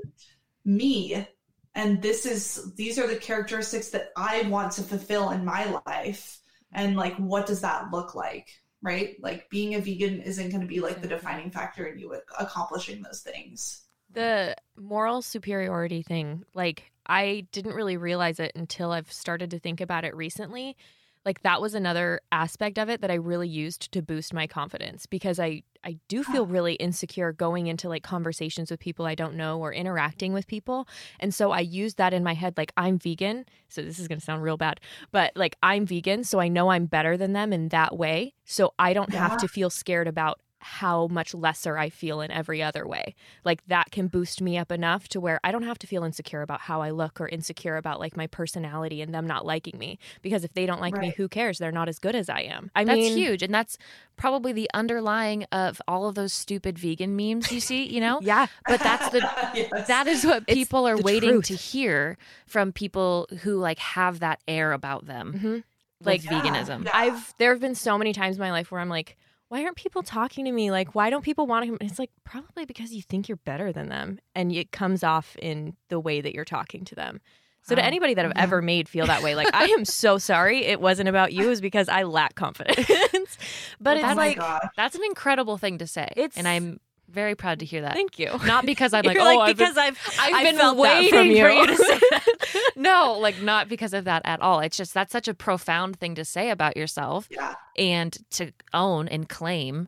[0.63, 1.27] me.
[1.75, 6.39] And this is these are the characteristics that I want to fulfill in my life.
[6.71, 8.49] And like what does that look like?
[8.81, 9.15] Right?
[9.21, 13.01] Like being a vegan isn't going to be like the defining factor in you accomplishing
[13.01, 13.85] those things.
[14.11, 19.81] The moral superiority thing, like I didn't really realize it until I've started to think
[19.81, 20.77] about it recently.
[21.25, 25.05] Like that was another aspect of it that I really used to boost my confidence
[25.05, 26.51] because I I do feel ah.
[26.51, 30.87] really insecure going into like conversations with people I don't know or interacting with people.
[31.19, 33.45] And so I used that in my head like I'm vegan.
[33.69, 34.79] So this is going to sound real bad,
[35.11, 38.33] but like I'm vegan, so I know I'm better than them in that way.
[38.45, 39.27] So I don't Yeah.
[39.27, 43.15] have to feel scared about how much lesser I feel in every other way.
[43.45, 46.41] Like that can boost me up enough to where I don't have to feel insecure
[46.41, 49.99] about how I look or insecure about like my personality and them not liking me
[50.21, 51.57] because if they don't like me, who cares?
[51.57, 52.71] They're not as good as I am.
[52.75, 53.41] I mean that's mean, huge.
[53.43, 53.77] And that's
[54.17, 58.19] probably the underlying of all of those stupid vegan memes you see, you know?
[58.21, 59.21] Yeah, But that's the
[59.53, 59.87] Yes.
[59.87, 61.45] that is what It's people are waiting truth.
[61.45, 65.33] to hear from people who like have that air about them.
[65.33, 65.63] Mhm.
[66.05, 66.85] Like Yeah, veganism.
[66.85, 66.91] yeah.
[66.93, 69.17] I've there have been so many times in my life where I'm like,
[69.49, 70.71] why aren't people talking to me?
[70.71, 71.85] Like, why don't people want to?
[71.85, 75.75] It's like probably because you think you're better than them, and it comes off in
[75.89, 77.19] the way that you're talking to them.
[77.63, 78.41] So to oh, anybody that I've Yeah.
[78.43, 80.65] ever made feel that way, like I am so sorry.
[80.65, 81.45] It wasn't about you.
[81.45, 82.77] It was because I lack confidence.
[83.81, 84.69] but Well, it's oh like, God.
[84.77, 86.07] That's an incredible thing to say.
[86.15, 86.79] It's- and I'm
[87.11, 87.93] very proud to hear that.
[87.93, 88.31] thank you.
[88.45, 90.81] Not because I'm like, You're oh, like, I've been- because I've I've been felt that
[90.81, 91.43] waiting from you.
[91.43, 92.25] for you to say that.
[92.75, 94.59] no, like not because of that at all.
[94.59, 97.55] It's just that's such a profound thing to say about yourself Yeah.
[97.77, 99.87] and to own and claim.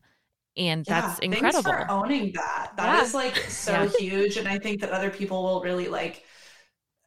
[0.58, 1.64] And Yeah, that's Thanks incredible.
[1.64, 2.74] for owning that.
[2.78, 3.04] That Yeah.
[3.04, 3.90] is like so Yeah.
[4.00, 6.24] huge, and I think that other people will really like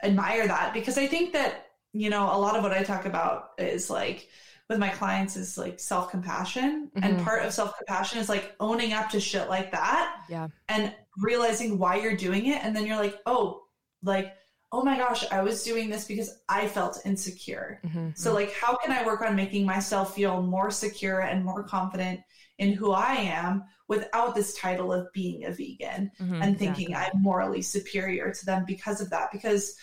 [0.02, 3.50] admire that because I think that you know a lot of what I talk about
[3.58, 4.28] is like
[4.74, 7.24] with my clients is like self compassion, and Mhm.
[7.24, 10.48] part of self compassion is like owning up to shit like that, Yeah.
[10.68, 13.64] and realizing why you're doing it, and then you're like, oh,
[14.02, 14.34] like
[14.72, 17.80] oh my gosh, I was doing this because I felt insecure.
[17.84, 18.18] Mhm.
[18.18, 22.22] So, like, how can I work on making myself feel more secure and more confident
[22.58, 26.42] in who I am without this title of being a vegan Mhm.
[26.42, 27.12] and thinking exactly.
[27.14, 29.30] I'm morally superior to them because of that?
[29.30, 29.76] Because,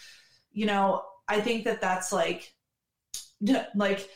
[0.52, 2.54] you know, I think that that's like,
[3.74, 4.10] like,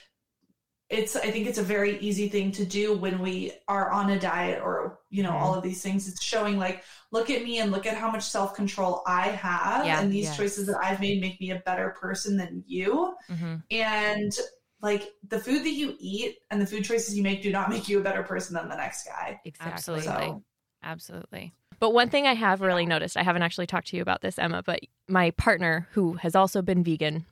[0.89, 4.19] it's i think it's a very easy thing to do when we are on a
[4.19, 5.41] diet or you know Mhm.
[5.41, 8.23] all of these things it's showing like look at me and look at how much
[8.23, 12.37] self-control i have Yeah, and these choices that i've made make me a better person
[12.37, 13.63] than you Mhm.
[13.71, 14.37] and
[14.81, 17.87] like the food that you eat and the food choices you make do not make
[17.89, 19.41] you a better person than the next guy.
[19.45, 19.73] Exactly.
[19.73, 20.25] Absolutely.
[20.27, 20.43] So
[20.83, 21.53] Absolutely.
[21.79, 24.37] But one thing I have really noticed, I haven't actually talked to you about this,
[24.37, 27.25] Emma, but my partner who has also been vegan,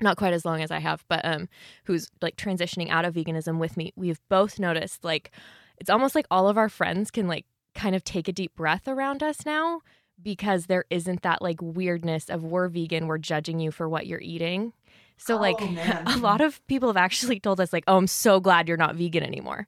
[0.00, 1.48] not quite as long as I have, but um
[1.84, 5.30] who's like transitioning out of veganism with me, we've both noticed like
[5.78, 8.86] it's almost like all of our friends can like kind of take a deep breath
[8.88, 9.80] around us now
[10.22, 14.20] because there isn't that like weirdness of we're vegan, we're judging you for what you're
[14.20, 14.72] eating.
[15.16, 16.02] So like Oh, man.
[16.06, 18.96] a lot of people have actually told us like, "Oh, I'm so glad you're not
[18.96, 19.66] vegan anymore."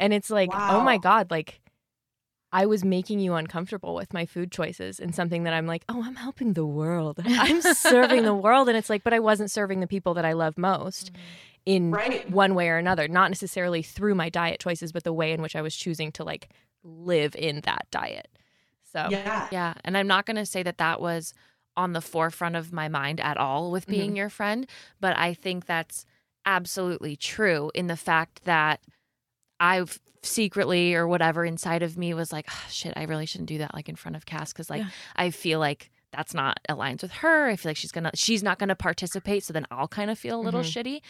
[0.00, 1.60] And it's like, "Oh my god, like
[2.56, 6.02] I was making you uncomfortable with my food choices and something that I'm like, "Oh,
[6.02, 7.20] I'm helping the world.
[7.24, 10.32] I'm serving the world." And it's like, "But I wasn't serving the people that I
[10.32, 11.10] love most
[11.66, 12.28] in right.
[12.30, 15.54] one way or another, not necessarily through my diet choices, but the way in which
[15.54, 16.48] I was choosing to like
[16.82, 18.28] live in that diet."
[18.92, 19.48] So, Yeah.
[19.52, 19.74] Yeah.
[19.84, 21.34] And I'm not going to say that that was
[21.76, 24.16] on the forefront of my mind at all with being Mm-hmm.
[24.16, 24.66] your friend,
[24.98, 26.06] but I think that's
[26.46, 28.80] absolutely true in the fact that
[29.60, 33.58] I've secretly or whatever inside of me was like, oh, shit, I really shouldn't do
[33.58, 34.88] that like in front of Cass because like Yeah.
[35.16, 37.46] I feel like that's not aligns with her.
[37.48, 40.38] I feel like she's gonna she's not gonna participate, so then I'll kind of feel
[40.40, 40.64] a little Mhm.
[40.72, 41.00] shitty.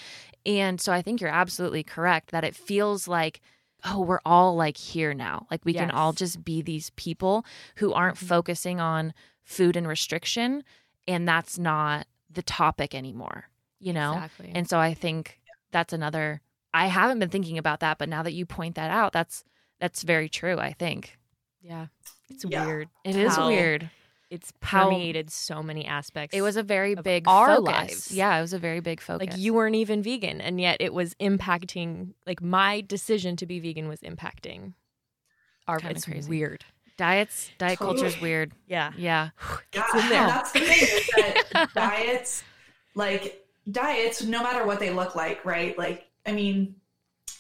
[0.45, 3.41] And so I think you're absolutely correct that it feels like
[3.85, 5.47] oh, we're all like here now.
[5.51, 7.45] Like we can all just be these people
[7.77, 8.27] who aren't Mhm.
[8.27, 9.13] focusing on
[9.45, 10.65] food and restriction
[11.07, 13.49] and that's not the topic anymore,
[13.79, 14.15] you know?
[14.15, 14.51] exactly.
[14.55, 15.39] And so I think
[15.71, 16.41] that's another
[16.75, 19.45] I haven't been thinking about that, but now that you point that out, that's
[19.81, 21.19] that's very true, I think.
[21.63, 21.87] Yeah.
[22.31, 22.65] It's Yeah.
[22.67, 22.89] weird.
[23.05, 23.91] It is how weird.
[24.31, 26.37] It's How- permeated so many aspects.
[26.37, 27.65] It was a very big our focus.
[27.65, 28.13] lives.
[28.13, 29.29] Yeah, it was a very big focus.
[29.29, 33.61] like you weren't even vegan and yet it was impacting like my decision to be
[33.61, 34.73] vegan was impacting
[35.69, 36.29] our Kinda it's crazy.
[36.29, 36.65] weird.
[36.97, 38.53] diets, diet culture is weird.
[38.67, 38.93] Yeah.
[38.97, 39.31] Yeah.
[39.75, 40.27] Yeah, in there.
[40.27, 41.11] that's the thing is
[41.53, 42.43] that diets,
[42.95, 45.77] like diets, no matter what they look like, right?
[45.79, 46.77] Like, I mean,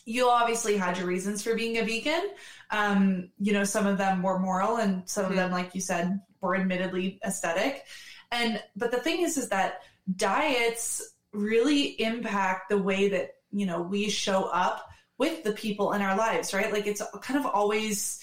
[0.05, 2.30] you obviously had your reasons for being a vegan.
[2.70, 6.20] Um, you know, some of them were moral, and some of them, like you said,
[6.41, 7.84] were admittedly aesthetic.
[8.30, 9.82] And but the thing is, is that
[10.14, 16.03] diets really impact the way that you know we show up with the people in
[16.03, 16.72] our lives, right?
[16.72, 18.20] Like it's kind of always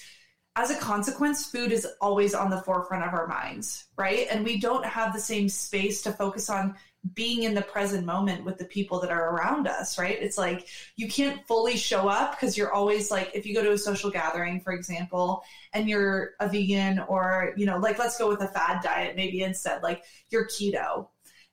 [0.56, 4.28] as a consequence, food is always on the forefront of our minds, right?
[4.30, 6.76] And we don't have the same space to focus on
[7.12, 10.16] being in the present moment with the people that are around us, right?
[10.20, 13.72] It's like you can't fully show up because you're always like, if you go to
[13.72, 15.42] a social gathering, for example,
[15.74, 19.42] and you're a vegan or, you know, like let's go with a fad diet, maybe
[19.42, 21.08] instead, like you're keto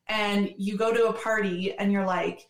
[0.08, 2.48] and you go to a party and you're like,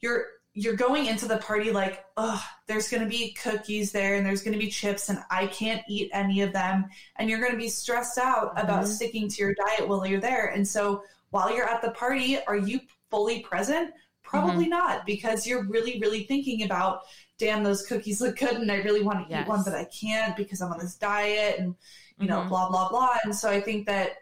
[0.00, 4.26] you're, you're going into the party like, oh, there's going to be cookies there and
[4.26, 6.86] there's going to be chips and I can't eat any of them.
[7.16, 8.88] And you're going to be stressed out about Mhm.
[8.88, 10.46] sticking to your diet while you're there.
[10.48, 13.92] And so while you're at the party, are you fully present?
[14.22, 17.00] Probably not because you're really, really thinking about,
[17.38, 19.42] damn, those cookies look good and I really want to Yes.
[19.42, 21.74] eat one, but I can't because I'm on this diet and,
[22.18, 22.48] you know, Mhm.
[22.48, 23.16] blah, blah, blah.
[23.24, 24.16] And so I think that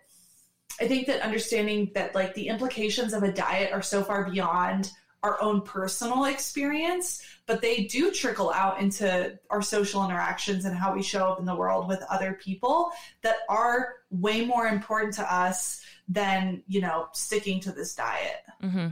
[0.79, 4.93] I think that understanding that like the implications of a diet are so far beyond
[5.27, 10.95] our own personal experience, but they do trickle out into our social interactions and how
[10.95, 15.35] we show up in the world with other people that are way more important to
[15.35, 18.45] us than, you know, sticking to this diet.
[18.61, 18.89] hmm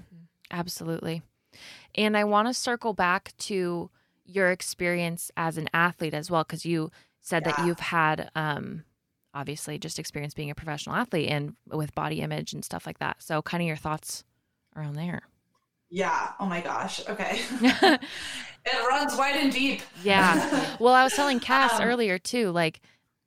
[0.51, 1.23] Absolutely.
[1.95, 3.91] And I want to circle back to
[4.25, 8.85] your experience as an athlete as well, because you said that you've had, um,
[9.33, 13.23] obviously, just experience being a professional athlete and with body image and stuff like that.
[13.23, 14.25] So, kind of your thoughts
[14.77, 15.23] around there.
[15.95, 16.33] Yeah.
[16.41, 17.01] Oh my gosh.
[17.09, 17.41] Okay.
[17.63, 19.83] it runs wide and deep.
[20.03, 20.75] Yeah.
[20.81, 22.81] Well, I was telling Cass Um, earlier too, like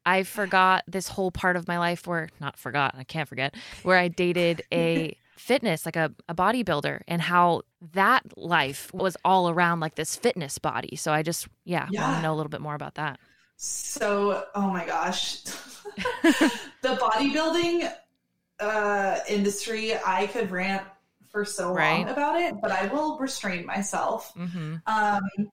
[0.06, 3.98] I forgot this whole part of my life where not forgot, I can't forget, where
[3.98, 7.62] I dated a fitness, like a, a bodybuilder, and how
[7.94, 10.98] that life was all around like this fitness body.
[10.98, 13.18] So I just yeah, want to know a little bit more about that.
[13.56, 15.42] So, oh my gosh.
[15.44, 16.52] the
[16.84, 17.94] bodybuilding
[18.60, 20.84] uh, industry, I could rant
[21.38, 22.00] for so Right.
[22.00, 24.34] long about it, but I will restrain myself.
[24.34, 24.78] Mm-hmm.
[24.88, 25.52] Um,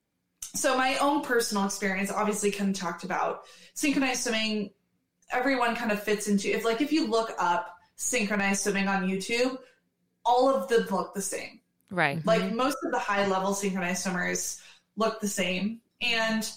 [0.55, 3.43] so, my own personal experience, obviously, kind of talked about
[3.75, 4.71] synchronized swimming.
[5.31, 9.59] Everyone kind of fits into if, like, if you look up synchronized swimming on YouTube,
[10.25, 11.61] all of them look the same.
[11.91, 12.25] Right.
[12.25, 14.59] Like most of the high level synchronized swimmers
[14.95, 15.81] look the same.
[16.01, 16.49] And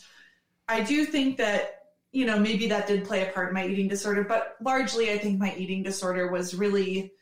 [0.68, 3.89] I do think that, you know, maybe that did play a part in my eating
[3.89, 7.12] disorder, but largely I think my eating disorder was really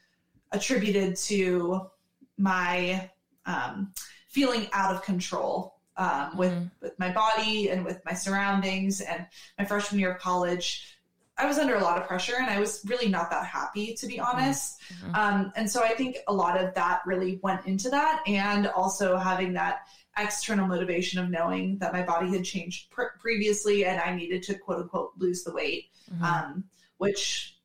[0.53, 1.91] attributed to
[2.39, 3.11] my
[3.47, 3.93] um,
[4.29, 6.71] feeling out of control um, with, Mhm.
[6.83, 9.01] with my body and with my surroundings.
[9.01, 9.27] And
[9.59, 10.97] my freshman year of college,
[11.39, 14.07] I was under a lot of pressure and I was really not that happy, to
[14.07, 14.81] be honest.
[15.03, 15.15] Mhm.
[15.17, 19.17] Um, and so I think a lot of that really went into that, and also
[19.17, 19.87] having that
[20.19, 24.59] external motivation of knowing that my body had changed pr- previously and I needed to
[24.59, 26.23] quote unquote lose the weight, Mhm.
[26.23, 26.65] um,
[26.99, 27.56] which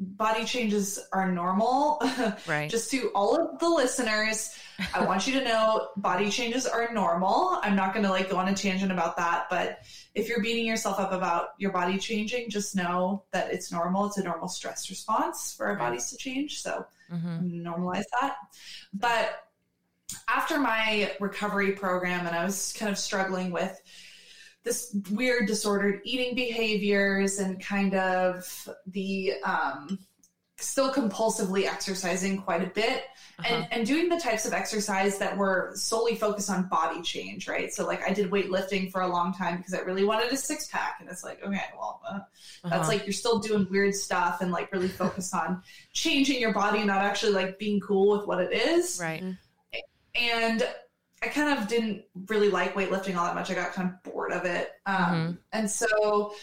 [0.00, 2.00] body changes are normal.
[2.46, 2.68] right.
[2.70, 4.54] Just to all of the listeners,
[4.94, 7.60] I want you to know body changes are normal.
[7.62, 9.80] I'm not going to like go on a tangent about that, but
[10.14, 14.06] if you're beating yourself up about your body changing, just know that it's normal.
[14.06, 16.62] It's a normal stress response for our bodies to change.
[16.62, 17.62] So Mhm.
[17.62, 18.36] normalize that.
[18.94, 19.48] But
[20.28, 23.78] after my recovery program, and I was kind of struggling with
[24.64, 29.98] this weird disordered eating behaviors and kind of the um,
[30.56, 33.04] still compulsively exercising quite a bit
[33.40, 33.54] Uh-huh.
[33.54, 37.72] and, and doing the types of exercise that were solely focused on body change, right?
[37.74, 40.68] So, like, I did weightlifting for a long time because I really wanted a six
[40.68, 40.98] pack.
[41.00, 42.20] And it's like, okay, well, uh,
[42.62, 42.88] that's Uh-huh.
[42.88, 46.86] like you're still doing weird stuff and like really focused on changing your body and
[46.86, 49.00] not actually like being cool with what it is.
[49.02, 49.24] right.
[50.14, 50.62] And
[51.22, 53.50] I kind of didn't really like weightlifting all that much.
[53.50, 54.72] I got kind of bored of it.
[54.86, 55.32] Um, Mm-hmm.
[55.52, 56.34] And so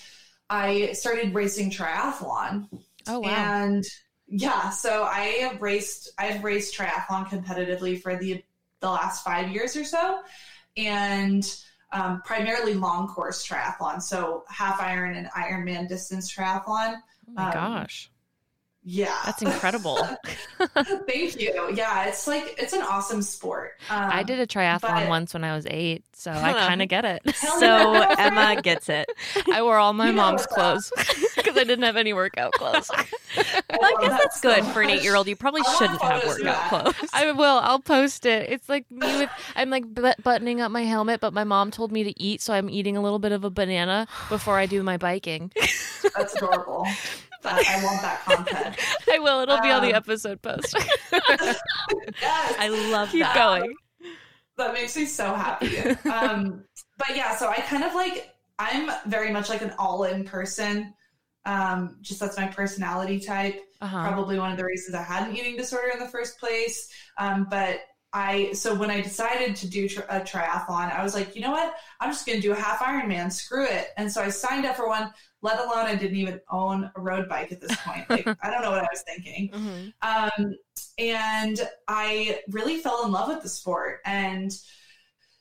[0.50, 2.68] I started racing triathlon.
[3.08, 3.30] Oh wow.
[3.30, 3.86] And
[4.28, 8.44] yeah, so I have raced I've raced triathlon competitively for the
[8.80, 10.22] the last five years or so.
[10.78, 11.44] And
[11.92, 16.96] um, primarily long course triathlon, so half iron and Ironman distance triathlon.
[17.28, 18.12] oh my um, gosh.
[18.84, 19.16] Yeah.
[19.26, 19.98] That's incredible.
[21.08, 21.70] Thank you.
[21.74, 23.74] Yeah, it's like it's an awesome sport.
[23.90, 26.88] Um, I did a triathlon but- once when I was eight, so I kind of
[26.88, 27.22] get it.
[27.36, 27.94] So.
[28.20, 29.10] Emma gets it.
[29.52, 30.92] I wore all my You mom's clothes
[31.36, 32.90] because I didn't have any workout clothes.
[32.92, 33.06] I
[33.80, 35.28] Well, I guess that that's good so for an eight-year-old.
[35.28, 37.10] You probably I shouldn't have workout clothes.
[37.14, 37.60] I will.
[37.60, 38.50] I'll post it.
[38.50, 41.92] It's like me with I'm like but- buttoning up my helmet, but my mom told
[41.92, 44.82] me to eat, so I'm eating a little bit of a banana before I do
[44.84, 45.52] my biking.
[46.16, 46.86] That's adorable.
[47.42, 48.76] That, I want that content.
[49.12, 49.40] I will.
[49.40, 50.76] It'll be on the Um, episode post.
[52.22, 52.56] Yes.
[52.60, 53.36] I love Keep that.
[53.36, 53.74] going.
[54.58, 55.78] that makes me so happy.
[56.12, 56.66] Um,
[56.98, 60.94] but yeah, so I kind of like I'm very much like an all-in person.
[61.46, 63.62] Um, just that's my personality type.
[63.82, 64.02] Uh-huh.
[64.10, 66.90] Probably one of the reasons I had an eating disorder in the first place.
[67.18, 67.80] Um, but
[68.12, 71.52] I so when I decided to do tri- a triathlon, I was like, you know
[71.52, 71.74] what?
[72.02, 73.32] I'm just going to do a half Ironman.
[73.32, 73.88] Screw it.
[73.98, 75.14] And so I signed up for one.
[75.42, 78.10] Let alone I didn't even own a road bike at this point.
[78.10, 79.50] Like I don't know what I was thinking.
[79.52, 79.94] Mhm.
[80.02, 80.56] Um,
[80.98, 84.00] and I really fell in love with the sport.
[84.06, 84.52] And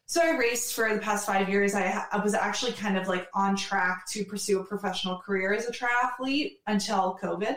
[0.06, 1.74] so I raced for the past five years.
[1.74, 5.68] I, I was actually kind of like on track to pursue a professional career as
[5.68, 7.56] a triathlete until COVID.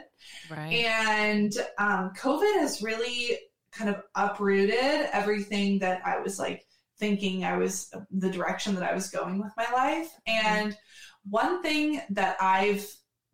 [0.49, 0.83] Right.
[0.85, 3.37] And um, COVID has really
[3.71, 6.65] kind of uprooted everything that I was like
[6.99, 10.11] thinking I was the direction that I was going with my life.
[10.27, 10.77] And
[11.29, 12.85] one thing that I've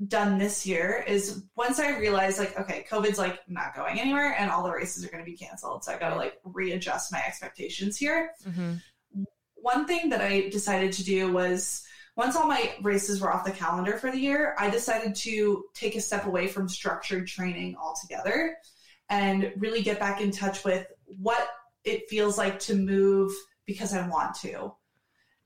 [0.08, 4.52] done this year is once I realized like, okay, COVID's like not going anywhere and
[4.52, 5.84] all the races are going to be canceled.
[5.84, 8.32] So I got to like readjust my expectations here.
[8.46, 8.80] Mhm.
[9.56, 11.84] One thing that I decided to do was
[12.16, 15.96] once all my races were off the calendar for the year, I decided to take
[15.96, 18.58] a step away from structured training altogether
[19.10, 21.48] and really get back in touch with what
[21.84, 23.32] it feels like to move
[23.66, 24.74] because I want to.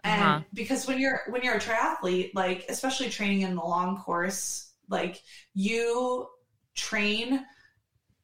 [0.04, 0.42] And Uh-huh.
[0.54, 5.22] because when you're when you're a triathlete, like especially training in the long course, like
[5.54, 6.28] you
[6.76, 7.46] train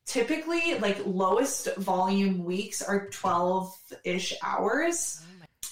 [0.05, 5.21] typically like lowest volume weeks are 12-ish hours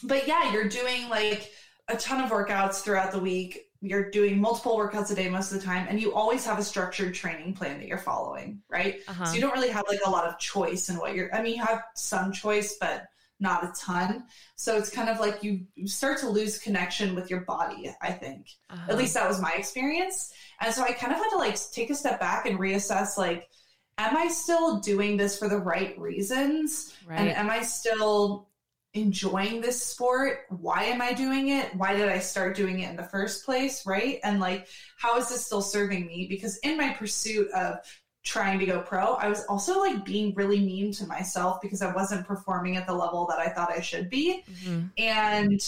[0.04, 1.52] but yeah, you're doing like
[1.88, 3.68] a ton of workouts throughout the week.
[3.82, 6.64] You're doing multiple workouts a day most of the time, and you always have a
[6.64, 9.00] structured training plan that you're following, right?
[9.08, 9.26] Uh-huh.
[9.26, 11.34] So you don't really have like a lot of choice in what you're.
[11.34, 13.06] I mean, you have some choice, but
[13.40, 14.24] not a ton.
[14.56, 17.94] So it's kind of like you start to lose connection with your body.
[18.02, 18.92] I think Uh-huh.
[18.92, 20.32] at least that was my experience,
[20.62, 23.50] and so I kind of had to like take a step back and reassess, like,
[23.98, 26.94] am I still doing this for the right reasons?
[27.10, 28.50] And am I still
[28.94, 30.46] enjoying this sport?
[30.50, 31.76] Why am I doing it?
[31.76, 33.86] Why did I start doing it in the first place?
[33.86, 34.20] Right.
[34.24, 34.68] And like,
[34.98, 36.28] how is this still serving me?
[36.30, 37.78] Because in my pursuit of
[38.26, 41.94] trying to go pro, I was also like being really mean to myself because I
[41.94, 44.44] wasn't performing at the level that I thought I should be.
[44.64, 44.92] Mhm.
[44.98, 45.62] And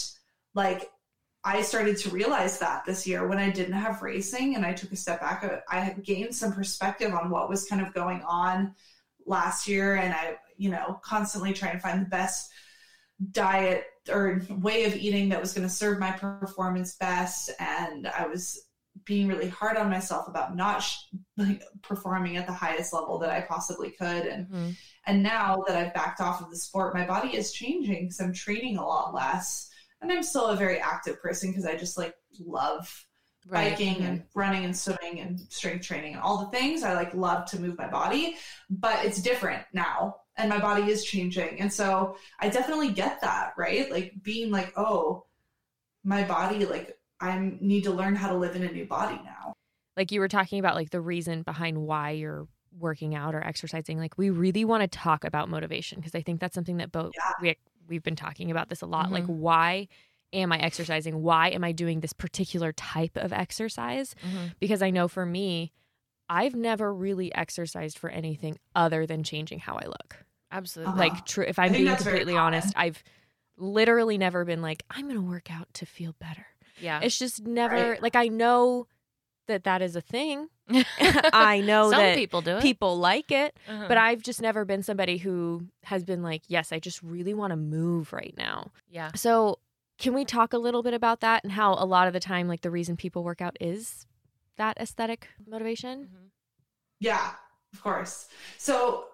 [0.53, 0.91] like,
[1.43, 4.91] I started to realize that this year when I didn't have racing and I took
[4.91, 8.76] a step back, I had gained some perspective on what was kind of going on
[9.26, 9.95] last year.
[9.95, 12.51] And I, you know, constantly trying to find the best
[13.32, 17.51] diet or way of eating that was going to serve my performance best.
[17.60, 18.66] And I was
[19.08, 20.97] being really hard on myself about not sh-
[21.38, 24.28] like performing at the highest level that I possibly could.
[24.28, 24.76] And Mhm.
[25.05, 28.34] and now that I've backed off of the sport, my body is changing because I'm
[28.34, 29.70] training a lot less.
[30.01, 33.05] And I'm still a very active person because I just like love
[33.47, 33.70] Right.
[33.72, 36.84] biking and running and swimming and strength training and all the things.
[36.84, 38.36] I like love to move my body,
[38.70, 41.62] but it's different now and my body is changing.
[41.62, 43.89] And so I definitely get that, right?
[43.89, 45.26] Like being like, oh,
[46.03, 49.53] my body, like I need to learn how to live in a new body now.
[49.95, 52.47] like you were talking about like the reason behind why you're
[52.78, 56.39] working out or exercising like we really want to talk about motivation because i think
[56.39, 57.32] that's something that both Yeah.
[57.41, 57.55] we,
[57.88, 59.38] we've been talking about this a lot like Mhm.
[59.38, 59.88] why
[60.34, 64.53] am i exercising why am i doing this particular type of exercise Mhm.
[64.59, 65.72] because i know for me
[66.30, 70.91] i've never really exercised for anything other than changing how i look Absolutely.
[70.91, 70.99] Uh-huh.
[70.99, 73.03] like true if i'm being completely honest i've
[73.57, 76.45] literally never been like i'm gonna work out to feel better
[76.80, 76.99] yeah.
[77.01, 78.01] it's just never Right.
[78.01, 78.88] like i know
[79.47, 80.49] that that is a thing
[81.34, 82.61] i know Some that people do it.
[82.61, 83.86] people like it Uh-huh.
[83.88, 87.51] but i've just never been somebody who has been like yes i just really want
[87.51, 89.11] to move right now yeah.
[89.15, 89.59] so
[89.97, 92.47] can we talk a little bit about that and how a lot of the time
[92.47, 94.05] like the reason people work out is
[94.57, 96.30] that aesthetic motivation Mhm.
[96.99, 97.32] Yeah,
[97.73, 98.28] of course.
[98.57, 99.05] So,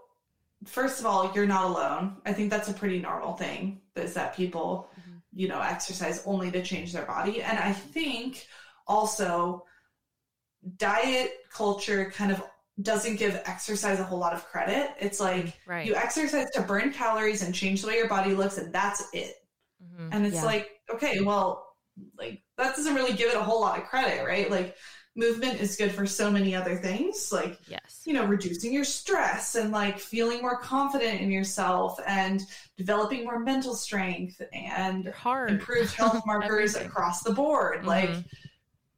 [0.65, 2.15] first of all, you're not alone.
[2.25, 5.12] I think that's a pretty normal thing is that people, Mhm.
[5.35, 7.41] You know, exercise only to change their body.
[7.41, 8.47] And I think
[8.87, 9.65] also
[10.77, 12.43] diet culture kind of
[12.81, 14.91] doesn't give exercise a whole lot of credit.
[14.99, 15.85] It's like Right.
[15.85, 19.35] you exercise to burn calories and change the way your body looks, and that's it.
[19.83, 20.09] Mhm.
[20.11, 20.45] And it's Yeah.
[20.45, 21.67] like, okay, well,
[22.17, 24.49] like that doesn't really give it a whole lot of credit, right?
[24.49, 24.75] Like
[25.15, 28.01] movement is good for so many other things like Yes.
[28.05, 32.41] you know reducing your stress and like feeling more confident in yourself and
[32.77, 35.51] developing more mental strength and heart.
[35.51, 38.25] improved health markers across the board like Mhm.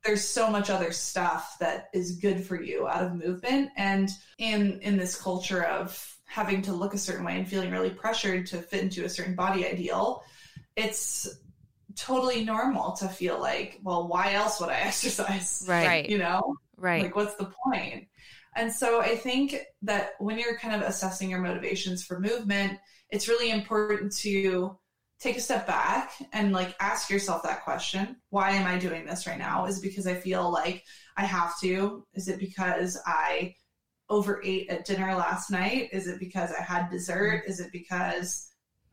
[0.05, 4.79] there's so much other stuff that is good for you out of movement and in
[4.81, 8.61] in this culture of having to look a certain way and feeling really pressured to
[8.61, 10.23] fit into a certain body ideal
[10.77, 11.27] it's
[11.95, 15.87] totally normal to feel like well why else would i exercise Right.
[15.87, 16.09] Right.
[16.09, 17.03] you know Right.
[17.03, 17.55] like what's the point?
[17.63, 18.07] point
[18.55, 22.79] and so i think that when you're kind of assessing your motivations for movement
[23.09, 24.77] it's really important to
[25.19, 29.25] take a step back and like ask yourself that question why am i doing this
[29.25, 30.83] right now is it because i feel like
[31.17, 33.53] i have to is it because i
[34.09, 37.51] overate at dinner last night is it because i had dessert mm-hmm.
[37.51, 38.49] is it because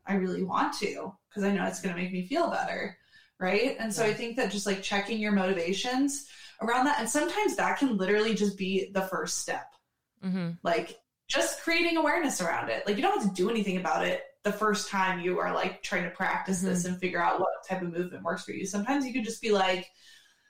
[0.07, 2.97] i really want to because i know it's going to make me feel better
[3.39, 3.75] right?
[3.79, 6.27] And so i think that just like checking your motivations
[6.61, 9.65] around that and sometimes that can literally just be the first step.
[10.23, 10.51] Mm-hmm.
[10.63, 10.97] like
[11.27, 12.85] just creating awareness around it.
[12.85, 15.81] Like you don't have to do anything about it the first time you are like
[15.83, 18.65] trying to practice this and figure out what type of movement works for you.
[18.65, 19.89] Sometimes you could just be like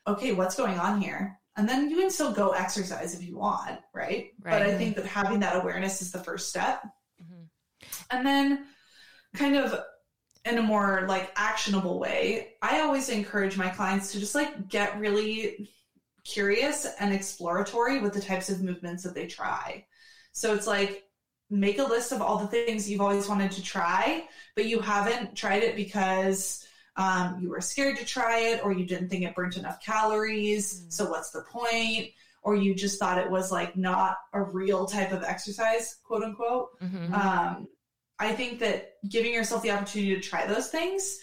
[0.06, 1.39] okay what's going on here?
[1.56, 5.06] And then you can still go exercise if you want right, but i think that
[5.06, 6.84] having that awareness is the first step.
[7.24, 7.47] Mhm.
[8.12, 8.66] and then
[9.36, 9.79] kind of
[10.45, 14.99] in a more like actionable way i always encourage my clients to just like get
[14.99, 15.69] really
[16.23, 19.84] curious and exploratory with the types of movements that they try
[20.31, 21.03] so it's like
[21.49, 24.23] make a list of all the things you've always wanted to try
[24.55, 26.65] but you haven't tried it because
[26.95, 30.81] um, you were scared to try it or you didn't think it burnt enough calories
[30.81, 30.93] Mm.
[30.93, 32.09] so what's the point
[32.41, 36.79] or you just thought it was like not a real type of exercise quote unquote
[36.81, 37.13] Mm-hmm.
[37.13, 37.67] um,
[38.20, 41.20] I think that giving yourself the opportunity to try those things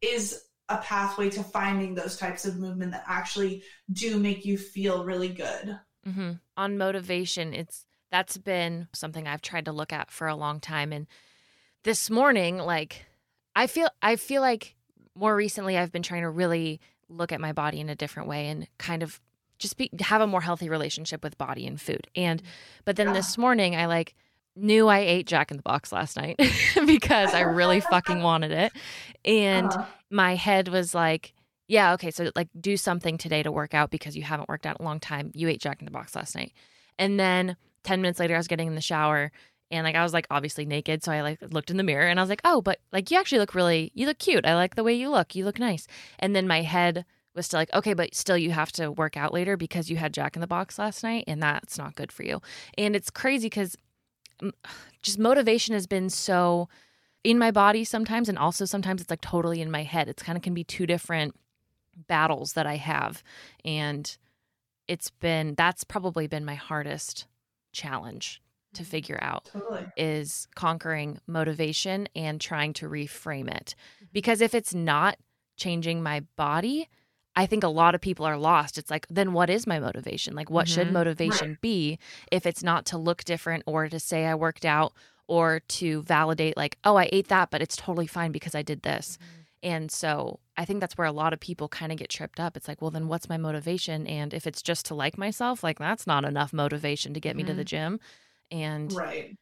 [0.00, 3.62] is a pathway to finding those types of movement that actually
[3.92, 5.78] do make you feel really good.
[6.06, 6.32] Mm-hmm.
[6.56, 10.92] On motivation, it's that's been something I've tried to look at for a long time.
[10.92, 11.06] And
[11.84, 13.06] this morning, like
[13.54, 14.76] I feel I feel like
[15.14, 18.48] more recently I've been trying to really look at my body in a different way
[18.48, 19.20] and kind of
[19.58, 22.06] just be have a more healthy relationship with body and food.
[22.16, 22.42] And
[22.84, 23.14] but then Yeah.
[23.14, 24.14] this morning I like
[24.56, 26.36] knew I ate Jack in the Box last night
[26.86, 28.72] because I really fucking wanted it.
[29.24, 29.84] And Uh-huh.
[30.10, 31.34] my head was like,
[31.68, 34.78] yeah, okay, so like do something today to work out because you haven't worked out
[34.80, 35.30] in a long time.
[35.34, 36.52] You ate Jack in the Box last night.
[36.98, 39.30] And then 10 minutes later, I was getting in the shower
[39.70, 41.04] and like I was like obviously naked.
[41.04, 43.18] So I like looked in the mirror and I was like, oh, but like you
[43.18, 44.44] actually look really, you look cute.
[44.44, 45.36] I like the way you look.
[45.36, 45.86] You look nice.
[46.18, 47.04] And then my head
[47.36, 50.12] was still like, okay, but still you have to work out later because you had
[50.12, 52.42] Jack in the Box last night and that's not good for you.
[52.76, 53.76] And it's crazy because
[55.02, 56.68] just motivation has been so
[57.22, 60.08] in my body sometimes and also sometimes it's like totally in my head.
[60.08, 61.34] It's kind of can be two different
[62.08, 63.22] battles that i have
[63.64, 64.16] and
[64.88, 67.26] it's been that's probably been my hardest
[67.72, 68.42] challenge
[68.74, 68.90] to mm-hmm.
[68.90, 69.86] figure out Totally.
[69.96, 73.74] is conquering motivation and trying to reframe it.
[73.96, 74.06] Mm-hmm.
[74.12, 75.16] Because if it's not
[75.56, 76.88] changing my body
[77.36, 78.76] i think a lot of people are lost.
[78.78, 80.34] It's like then what is my motivation?
[80.34, 80.92] Like what should Mhm.
[80.92, 81.98] motivation be
[82.32, 84.92] if it's not to look different or to say i worked out
[85.28, 88.82] or to validate like oh i ate that but it's totally fine because i did
[88.82, 89.16] this.
[89.62, 92.56] And so i think that's where a lot of people kind of get tripped up.
[92.56, 94.06] It's like well then what's my motivation?
[94.06, 97.42] And if it's just to like myself like that's not enough motivation to get me
[97.44, 98.00] to the gym.
[98.50, 99.36] And Right.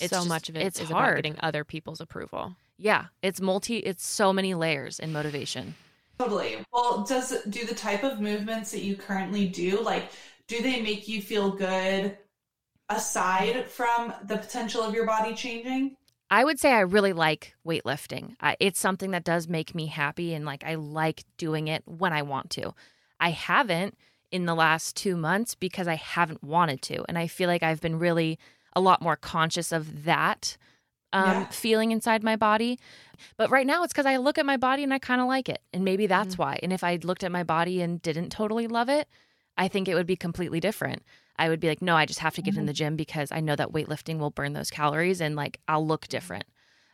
[0.00, 1.08] It's so just- much of it it's is hard.
[1.12, 2.56] about getting other people's approval.
[2.76, 3.06] yeah.
[3.22, 5.74] It's multi it's so many layers in motivation
[6.20, 6.58] Totally.
[6.70, 10.10] Well, does do the type of movements that you currently do like
[10.48, 12.18] do they make you feel good
[12.90, 15.96] aside from the potential of your body changing?
[16.30, 18.34] I would say I really like weightlifting.
[18.40, 22.12] I, it's something that does make me happy and like I like doing it when
[22.12, 22.74] I want to.
[23.18, 23.96] I haven't
[24.30, 27.80] in the last 2 months because I haven't wanted to and I feel like I've
[27.80, 28.38] been really
[28.76, 30.58] a lot more conscious of that
[31.12, 31.44] um, Yeah.
[31.50, 32.78] feeling inside my body.
[33.36, 35.48] But right now it's cuz I look at my body and I kind of like
[35.48, 35.60] it.
[35.72, 36.58] And maybe that's why.
[36.62, 39.08] And if I looked at my body and didn't totally love it,
[39.58, 41.02] I think it would be completely different.
[41.36, 43.40] I would be like, no, I just have to get in the gym because I
[43.40, 46.44] know that weightlifting will burn those calories and like I'll look different.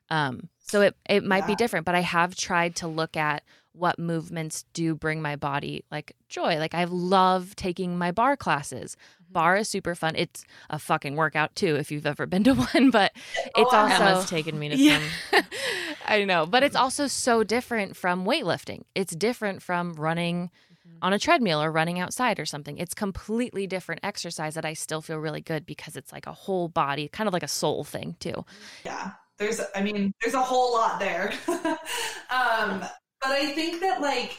[0.08, 3.42] Um, so it it might be different, but I have tried to look at
[3.72, 6.58] what movements do bring my body like joy.
[6.58, 8.96] Like I love taking my barre classes.
[9.26, 9.32] Mm-hmm.
[9.32, 10.14] Barre is super fun.
[10.16, 13.12] It's a fucking workout too if you've ever been to one, but
[13.54, 15.00] oh, it's Oh, also Emma's taken me to Yeah.
[15.30, 15.42] some.
[16.06, 16.84] I know, but it's mm-hmm.
[16.84, 18.82] also so different from weightlifting.
[18.94, 20.50] It's different from running
[20.86, 20.98] mm-hmm.
[21.02, 22.78] on a treadmill or running outside or something.
[22.78, 26.68] It's completely different exercise that I still feel really good because it's like a whole
[26.68, 28.44] body, kind of like a soul thing too.
[28.84, 29.12] Yeah.
[29.38, 31.32] There's I mean, there's a whole lot there.
[31.48, 32.80] um,
[33.20, 34.38] but I think that like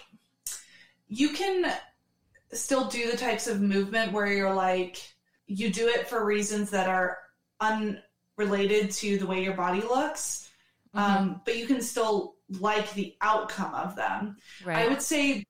[1.08, 1.72] you can
[2.54, 5.14] still do the types of movement where you're like
[5.48, 7.18] you do it for reasons that are
[7.62, 10.50] unrelated to the way your body looks
[10.96, 11.18] mm-hmm.
[11.18, 14.78] um, but you can still like the outcome of them right.
[14.78, 15.44] i would say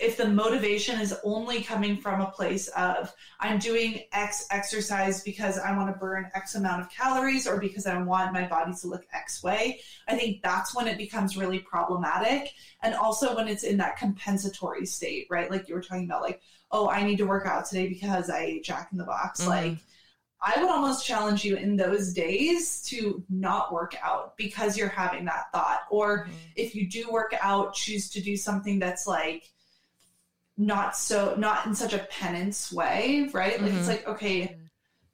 [0.00, 5.58] if the motivation is only coming from a place of I'm doing X exercise because
[5.58, 8.86] I want to burn X amount of calories or because I want my body to
[8.86, 12.52] look X way, I think that's when it becomes really problematic.
[12.82, 15.50] And also when it's in that compensatory state, right?
[15.50, 16.40] Like you were talking about, like,
[16.70, 19.40] oh, I need to work out today because I ate Jack in the Box.
[19.40, 19.50] Mm-hmm.
[19.50, 19.78] Like,
[20.40, 25.24] I would almost challenge you in those days to not work out because you're having
[25.24, 25.80] that thought.
[25.90, 26.36] Or mm-hmm.
[26.56, 29.50] if you do work out, choose to do something that's like,
[30.58, 33.62] not so not in such a penance way, right?
[33.62, 33.78] Like mm-hmm.
[33.78, 34.56] it's like okay,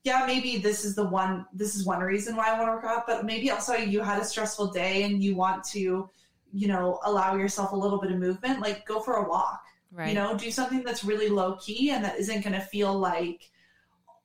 [0.02, 2.84] yeah, maybe this is the one this is one reason why I want to work
[2.84, 6.08] out, but maybe also you had a stressful day and you want to,
[6.52, 9.62] you know, allow yourself a little bit of movement, like go for a walk.
[9.92, 10.08] Right.
[10.08, 13.48] You know, do something that's really low key and that isn't going to feel like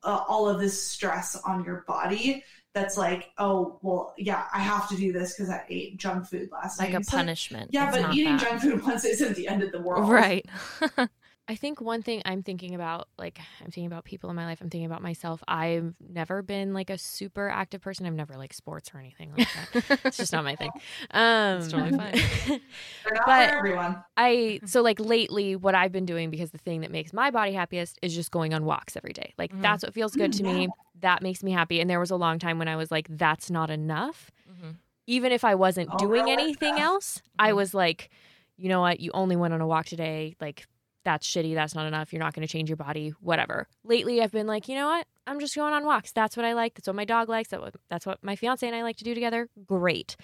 [0.03, 2.43] uh, all of this stress on your body
[2.73, 6.49] that's like, oh, well, yeah, I have to do this because I ate junk food
[6.51, 6.97] last like night.
[6.99, 7.71] Like a punishment.
[7.73, 8.39] yeah, but eating bad.
[8.39, 10.09] junk food once isn't the end of the world.
[10.09, 10.45] Right.
[11.49, 14.59] I think one thing I'm thinking about, like, I'm thinking about people in my life.
[14.61, 15.43] I'm thinking about myself.
[15.47, 18.05] I've never been like a super active person.
[18.05, 19.99] I've never like sports or anything like that.
[20.05, 20.69] it's just not my thing.
[21.11, 22.61] Um, it's totally fine.
[23.25, 24.03] But everyone.
[24.15, 27.53] I so like lately, what I've been doing because the thing that makes my body
[27.53, 29.33] happiest is just going on walks every day.
[29.37, 29.61] Like mm-hmm.
[29.61, 30.69] that's what feels good to me.
[30.99, 31.79] That makes me happy.
[31.79, 34.29] And there was a long time when I was like, that's not enough.
[34.51, 34.71] Mm-hmm.
[35.07, 37.47] Even if I wasn't oh, doing anything else, mm-hmm.
[37.47, 38.09] I was like,
[38.57, 38.99] you know what?
[38.99, 40.35] You only went on a walk today.
[40.39, 40.67] Like
[41.03, 41.53] that's shitty.
[41.53, 42.11] That's not enough.
[42.11, 43.67] You're not going to change your body, whatever.
[43.83, 45.07] Lately, I've been like, you know what?
[45.27, 46.11] I'm just going on walks.
[46.11, 46.75] That's what I like.
[46.75, 47.49] That's what my dog likes.
[47.89, 49.49] That's what my fiance and I like to do together.
[49.65, 50.15] Great.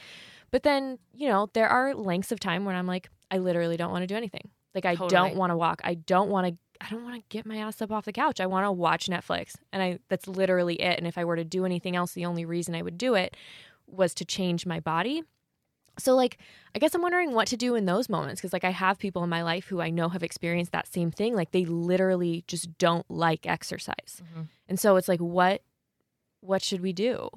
[0.51, 3.91] But then, you know, there are lengths of time when I'm like, I literally don't
[3.91, 4.49] want to do anything.
[4.73, 5.09] Like, I totally.
[5.09, 5.81] don't want to walk.
[5.83, 6.57] I don't want to.
[6.81, 8.41] I don't want to get my ass up off the couch.
[8.41, 9.53] I want to watch Netflix.
[9.71, 10.97] And I that's literally it.
[10.97, 13.37] And if I were to do anything else, the only reason I would do it
[13.87, 15.23] was to change my body
[15.97, 16.37] so like
[16.73, 19.23] i guess i'm wondering what to do in those moments because like i have people
[19.23, 22.77] in my life who i know have experienced that same thing like they literally just
[22.77, 24.43] don't like exercise mm-hmm.
[24.67, 25.61] and so it's like what
[26.41, 27.29] what should we do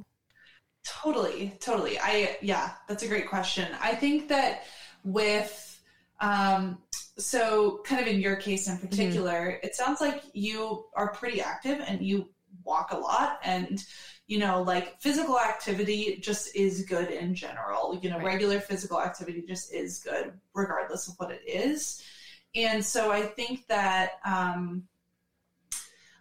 [0.85, 4.65] totally totally i yeah that's a great question i think that
[5.05, 5.81] with
[6.21, 6.79] um
[7.19, 8.87] so kind of in your case in mm-hmm.
[8.87, 9.67] particular mm-hmm.
[9.67, 12.29] it sounds like you are pretty active and you
[12.65, 13.85] walk a lot and
[14.29, 17.99] you know, like physical activity just is good in general.
[18.03, 18.27] You know, right.
[18.27, 22.03] regular physical activity just is good regardless of what it is.
[22.55, 24.87] And so I think that um,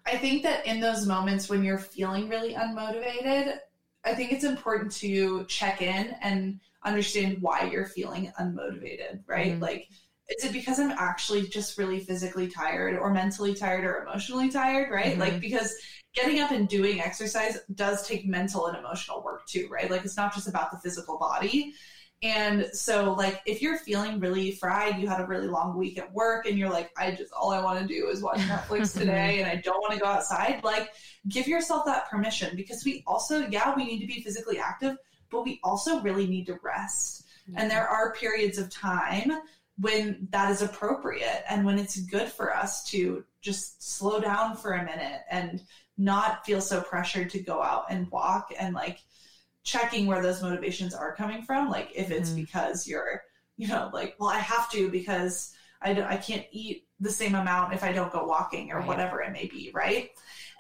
[0.05, 3.57] I think that in those moments when you're feeling really unmotivated,
[4.05, 9.51] I think it's important to check in and understand why you're feeling unmotivated, right?
[9.51, 9.61] Mm-hmm.
[9.61, 9.89] Like
[10.29, 14.91] is it because I'm actually just really physically tired or mentally tired or emotionally tired,
[14.91, 15.11] right?
[15.11, 15.21] Mm-hmm.
[15.21, 15.73] Like because
[16.13, 19.89] getting up and doing exercise does take mental and emotional work too, right?
[19.89, 21.73] Like it's not just about the physical body.
[22.23, 26.11] And so like if you're feeling really fried, you had a really long week at
[26.11, 29.41] work and you're like, I just all I want to do is watch Netflix today
[29.41, 30.91] and I don't want to go outside, like
[31.27, 34.97] give yourself that permission because we also, yeah, we need to be physically active,
[35.29, 37.25] but we also really need to rest.
[37.55, 39.31] And there are periods of time
[39.79, 44.73] when that is appropriate and when it's good for us to just slow down for
[44.73, 45.61] a minute and
[45.97, 48.99] not feel so pressured to go out and walk and like
[49.63, 52.37] checking where those motivations are coming from like if it's mm.
[52.37, 53.21] because you're
[53.57, 57.35] you know like well i have to because I, don't, I can't eat the same
[57.35, 58.87] amount if i don't go walking or right.
[58.87, 60.11] whatever it may be right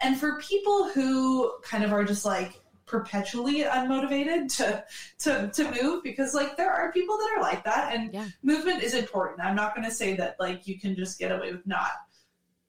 [0.01, 4.83] and for people who kind of are just like perpetually unmotivated to
[5.19, 8.27] to to move because like there are people that are like that and yeah.
[8.41, 9.41] movement is important.
[9.41, 11.91] I'm not going to say that like you can just get away with not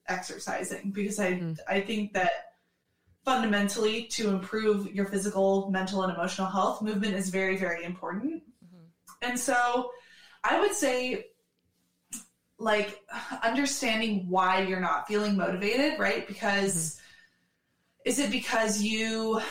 [0.08, 1.56] exercising because I mm.
[1.68, 2.32] I think that
[3.28, 8.42] fundamentally to improve your physical, mental and emotional health, movement is very very important.
[8.64, 8.86] Mm-hmm.
[9.20, 9.90] And so
[10.42, 11.26] I would say
[12.58, 13.02] like
[13.44, 16.26] understanding why you're not feeling motivated, right?
[16.26, 18.08] Because mm-hmm.
[18.08, 19.42] is it because you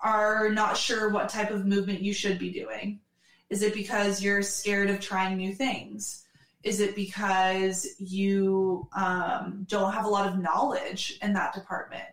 [0.00, 3.00] are not sure what type of movement you should be doing?
[3.48, 6.26] Is it because you're scared of trying new things?
[6.62, 12.04] Is it because you um, don't have a lot of knowledge in that department.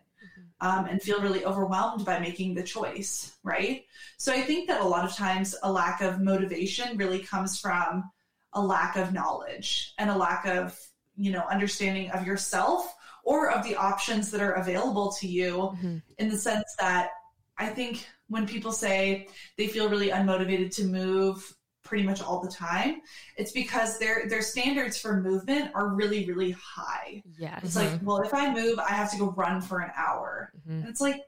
[0.66, 3.86] Um, and feel really overwhelmed by making the choice, right?
[4.18, 8.10] So I think that a lot of times a lack of motivation really comes from
[8.54, 10.76] a lack of knowledge and a lack of,
[11.18, 15.98] you know, understanding of yourself or of the options that are available to you mm-hmm.
[16.18, 17.10] in the sense that
[17.58, 21.55] I think when people say they feel really unmotivated to move,
[21.86, 23.02] pretty much all the time,
[23.38, 27.24] it's because their their standards for movement are really really high.
[27.38, 30.52] yeah It's like, well, if I move, I have to go run for an hour.
[30.68, 30.82] Mhm.
[30.82, 31.22] And it's like,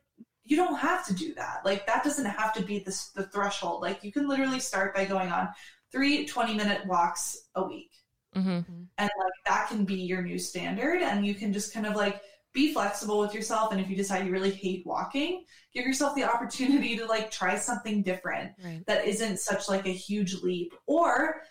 [0.45, 1.61] you don't have to do that.
[1.65, 3.81] Like, that doesn't have to be the, the threshold.
[3.81, 5.49] Like, you can literally start by going on
[5.91, 7.91] three 20 minute walks a week.
[8.33, 8.59] hmm
[8.97, 11.01] And like, that can be your new standard.
[11.01, 12.21] And you can just kind of like
[12.57, 13.71] be flexible with yourself.
[13.71, 15.45] And if you decide you really hate walking,
[15.75, 18.83] give yourself the opportunity to like try something different Right.
[18.87, 20.73] that isn't such like a huge leap.
[20.87, 21.41] Or,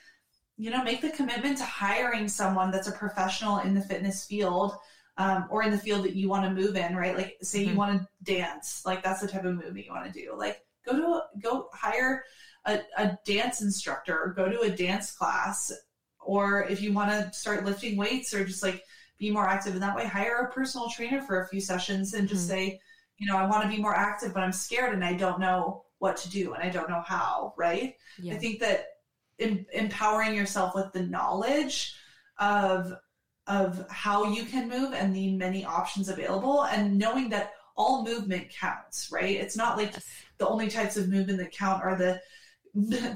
[0.57, 4.74] you know, make the commitment to hiring someone that's a professional in the fitness field
[5.16, 7.16] um, or in the field that you want to move in, right?
[7.16, 7.68] Like, say Mhm.
[7.68, 10.34] you want to dance, like that's the type of movement you want to do.
[10.36, 12.24] Like, go to a, go hire
[12.66, 15.72] a, a dance instructor or go to a dance class,
[16.20, 18.82] or if you want to start lifting weights or just like
[19.18, 22.28] be more active in that way, hire a personal trainer for a few sessions and
[22.28, 22.48] just Mhm.
[22.48, 22.80] say,
[23.18, 25.84] you know, I want to be more active, but I'm scared and I don't know
[25.98, 27.96] what to do and I don't know how, right?
[28.18, 28.34] Yeah.
[28.34, 28.88] I think that
[29.38, 31.96] em- empowering yourself with the knowledge
[32.38, 32.92] of
[33.48, 38.50] of how you can move and the many options available and knowing that all movement
[38.50, 39.36] counts, right?
[39.36, 40.04] It's not like Yes.
[40.38, 42.20] the only types of movement that count are the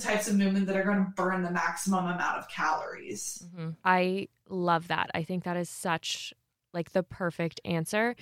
[0.00, 3.44] types of movement that are going to burn the maximum amount of calories.
[3.54, 5.10] hmm I love that.
[5.14, 6.34] I think that is such
[6.72, 8.16] like the perfect answer.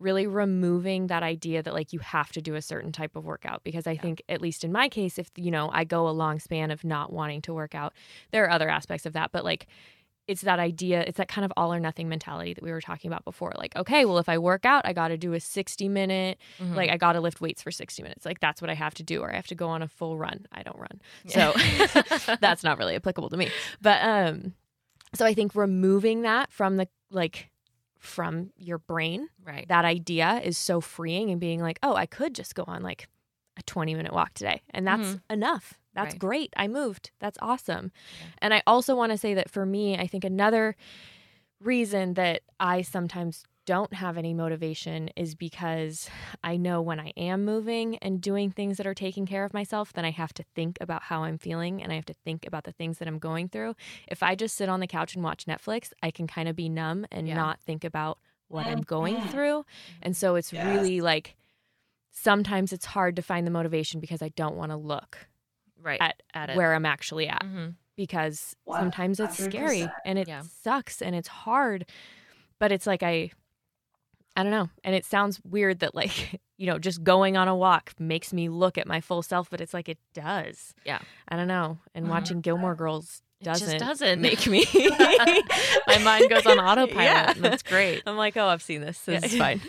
[0.00, 3.62] Really removing that idea that like you have to do a certain type of workout
[3.64, 6.40] because I think at least in my case if you know I go a long
[6.40, 7.94] span of not wanting to work out
[8.32, 9.66] there are other aspects of that but like
[10.26, 13.10] it's that idea it's that kind of all or nothing mentality that we were talking
[13.10, 13.52] about before.
[13.56, 16.74] Like okay well if I work out I got to do a 60 minute Mm-hmm.
[16.74, 18.24] like I got to lift weights for 60 minutes.
[18.24, 20.16] Like that's what I have to do or I have to go on a full
[20.16, 20.46] run.
[20.52, 21.00] I don't run.
[21.24, 21.52] Yeah.
[21.52, 23.50] so that's not really applicable to me.
[23.80, 24.54] But um
[25.14, 27.50] so I think removing that from the like
[27.98, 29.66] from your brain right.
[29.68, 33.08] that idea is so freeing and being like oh I could just go on like
[33.56, 36.18] a 20 minute walk today and that's enough that's Right.
[36.18, 38.26] great I moved that's awesome Yeah.
[38.38, 40.76] and I also want to say that for me I think another
[41.60, 46.10] reason that I sometimes don't have any motivation is because
[46.42, 49.94] I know when I am moving and doing things that are taking care of myself,
[49.94, 52.64] then I have to think about how I'm feeling and I have to think about
[52.64, 53.74] the things that I'm going through.
[54.06, 56.68] If I just sit on the couch and watch Netflix, I can kind of be
[56.68, 57.36] numb and Yeah.
[57.36, 58.18] not think about
[58.48, 59.30] what I'm going Mhm.
[59.30, 59.64] through.
[60.02, 60.66] And so it's Yes.
[60.66, 61.34] really like
[62.10, 65.26] sometimes it's hard to find the motivation because I don't want to look
[65.84, 66.00] right.
[66.00, 66.56] at, at it.
[66.56, 69.92] where I'm actually at hmm because sometimes it's scary 100%.
[70.04, 70.42] and it Yeah.
[70.64, 71.86] sucks and it's hard
[72.58, 73.30] but it's like i
[74.36, 77.54] i don't know and it sounds weird that like you know just going on a
[77.54, 80.98] walk makes me look at my full self but it's like it does Yeah.
[81.28, 82.10] i don't know and Mhm.
[82.10, 84.20] watching gilmore girls It just doesn't doesn't.
[84.20, 84.64] make me
[85.86, 87.32] my mind goes on autopilot Yeah.
[87.36, 89.26] and it's great i'm like oh i've seen this this Yeah.
[89.28, 89.60] is fine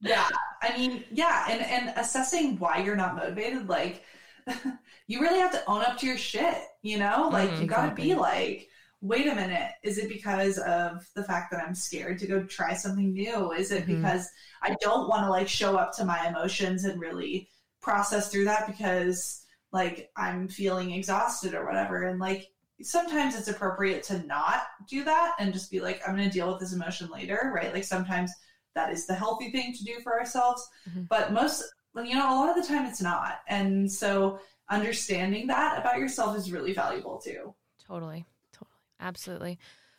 [0.00, 0.28] yeah
[0.62, 4.02] i mean yeah and and assessing why you're not motivated like
[5.06, 7.84] you really have to own up to your shit you know like Mhm, you gotta
[7.92, 8.04] exactly.
[8.08, 8.68] be like
[9.00, 12.74] wait a minute is it because of the fact that i'm scared to go try
[12.74, 13.96] something new is it Mhm.
[14.00, 14.28] because
[14.62, 17.48] i don't want to like show up to my emotions and really
[17.80, 22.48] process through that because like i'm feeling exhausted or whatever and like
[22.82, 26.50] sometimes it's appropriate to not do that and just be like i'm going to deal
[26.50, 28.30] with this emotion later right like sometimes
[28.74, 31.06] that is the healthy thing to do for ourselves Mhm.
[31.08, 31.62] but most
[32.02, 34.38] you know a lot of the time it's not and so
[34.70, 37.54] understanding that about yourself is really valuable too
[37.86, 38.24] Totally.
[38.52, 38.70] Totally.
[38.98, 39.58] Absolutely.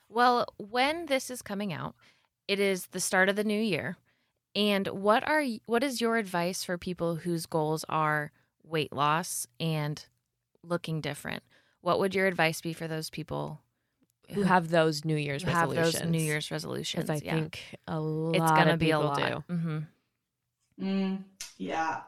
[0.10, 1.93] Well, when this is coming out,
[2.48, 3.96] it is the start of the new year.
[4.56, 8.32] And what are what is your advice for people whose goals are
[8.64, 10.04] weight loss and
[10.64, 11.43] looking different?
[11.82, 13.62] What would your advice be for those people
[14.32, 17.06] who have those new year's who have resolutions those New Year's resolutions?
[17.06, 17.36] because i Yeah.
[17.36, 19.46] think a lot it's gonna of be a people lot.
[19.48, 19.80] do hmm
[20.82, 21.24] Mm,
[21.58, 22.01] yeah,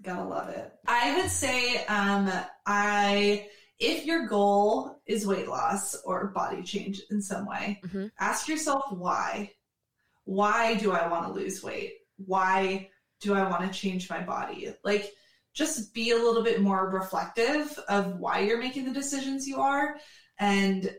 [0.00, 0.72] gotta love it.
[0.86, 2.30] I would say, um,
[2.66, 3.48] I
[3.78, 8.12] if your goal is weight loss or body change in some way, Mhm.
[8.20, 9.52] ask yourself why.
[10.24, 11.94] Why do I want to lose weight?
[12.16, 12.88] Why
[13.20, 14.72] do I want to change my body?
[14.84, 15.12] Like,
[15.52, 19.96] just be a little bit more reflective of why you're making the decisions you are,
[20.38, 20.96] and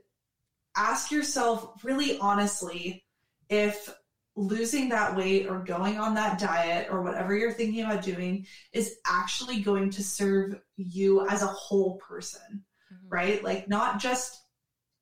[0.76, 3.05] ask yourself really honestly
[3.49, 3.93] if
[4.36, 8.97] losing that weight or going on that diet or whatever you're thinking about doing is
[9.05, 12.63] actually going to serve you as a whole person,
[13.07, 13.43] right?
[13.43, 14.41] Like, not just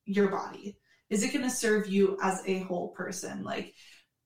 [0.05, 0.77] your body.
[1.09, 3.43] Is it going to serve you as a whole person?
[3.43, 3.73] Like,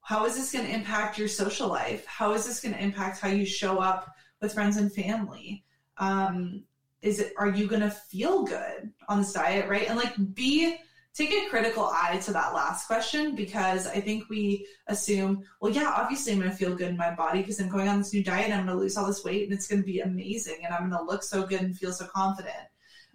[0.01, 2.05] how is this going to impact your social life?
[2.05, 5.63] How is this going to impact how you show up with friends and family?
[5.97, 6.63] Um,
[7.01, 9.87] is it, are you going to feel good on this diet, right?
[9.87, 10.77] And like, be,
[11.16, 15.93] take a critical eye to that last question because I think we assume, well, yeah,
[15.95, 18.24] obviously I'm going to feel good in my body because I'm going on this new
[18.24, 18.51] diet.
[18.51, 20.89] I'm going to lose all this weight and it's going to be amazing and I'm
[20.89, 22.68] going to look so good and feel so confident.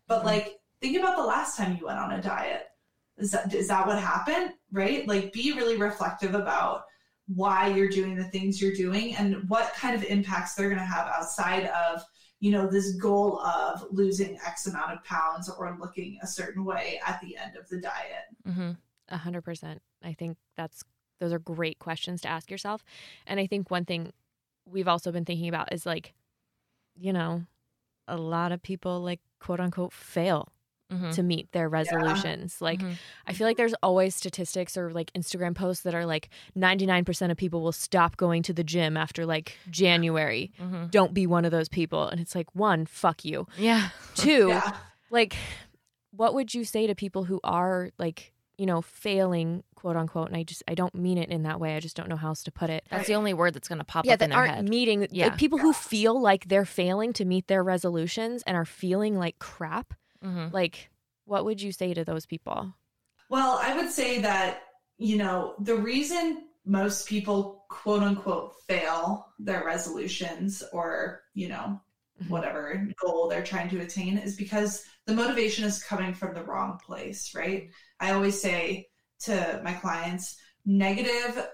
[0.09, 0.25] But Mhm.
[0.25, 2.69] like, think about the last time you went on a diet.
[3.19, 4.55] Is that is that what happened?
[4.73, 5.07] Right?
[5.07, 6.85] Like, be really reflective about
[7.27, 10.85] why you're doing the things you're doing and what kind of impacts they're going to
[10.85, 12.03] have outside of
[12.41, 17.01] you know this goal of losing x amount of pounds or looking a certain way
[17.07, 18.71] at the end of the diet Mm-hmm.
[19.09, 19.83] A hundred percent.
[20.03, 20.85] I think that's
[21.21, 22.85] those are great questions to ask yourself.
[23.27, 24.13] And I think one thing
[24.65, 26.15] we've also been thinking about is like,
[26.97, 27.45] you know,
[28.09, 30.49] a lot of people like quote unquote fail
[30.91, 31.11] Mm-hmm.
[31.13, 32.61] to meet their resolutions.
[32.61, 32.95] Like Mhm.
[33.27, 37.37] I feel like there's always statistics or like Instagram posts that are like 99% of
[37.37, 40.53] people will stop going to the gym after like January.
[40.61, 40.87] Mm-hmm.
[40.87, 42.09] Don't be one of those people.
[42.09, 43.47] And it's like, one, fuck you.
[43.57, 43.91] Yeah.
[44.15, 44.77] Two, yeah
[45.13, 45.35] like
[46.13, 50.37] what would you say to people who are like you know failing quote unquote and
[50.37, 52.43] i just i don't mean it in that way i just don't know how else
[52.45, 54.37] to put it That's the only word that's going to pop yeah up in that
[54.37, 54.69] their aren't head.
[54.69, 55.31] meeting like, Yeah.
[55.31, 59.95] people who feel like they're failing to meet their resolutions and are feeling like crap
[60.25, 60.55] mm-hmm.
[60.55, 60.91] like
[61.25, 62.73] what would you say to those people
[63.29, 64.63] Well, I would say that,
[64.99, 71.81] you know, the reason most people quote unquote fail their resolutions or, you know,
[72.23, 72.29] Mhm.
[72.29, 76.79] whatever goal they're trying to attain is because the motivation is coming from the wrong
[76.85, 77.71] place, right?
[77.99, 78.89] I always say
[79.21, 81.49] to my clients, negative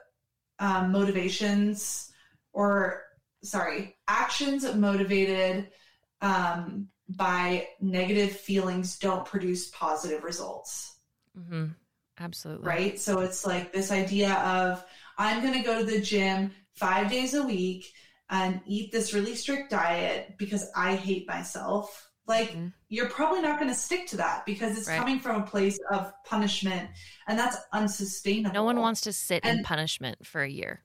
[0.59, 2.11] um, motivations
[2.53, 3.03] or,
[3.43, 5.71] sorry, actions motivated
[6.23, 10.93] um, by negative feelings don't produce positive results
[11.39, 11.67] Mm-hmm.
[12.19, 12.67] Absolutely.
[12.67, 12.99] right?
[12.99, 14.83] So it's like this idea of
[15.19, 17.93] I'm going to go to the gym five days a week
[18.31, 22.11] and eat this really strict diet because I hate myself.
[22.27, 22.73] Like, Mhm.
[22.89, 24.99] you're probably not going to stick to that because it's Right.
[24.99, 26.91] coming from a place of punishment
[27.29, 28.55] and that's unsustainable.
[28.55, 30.83] No one wants to sit in punishment for a year.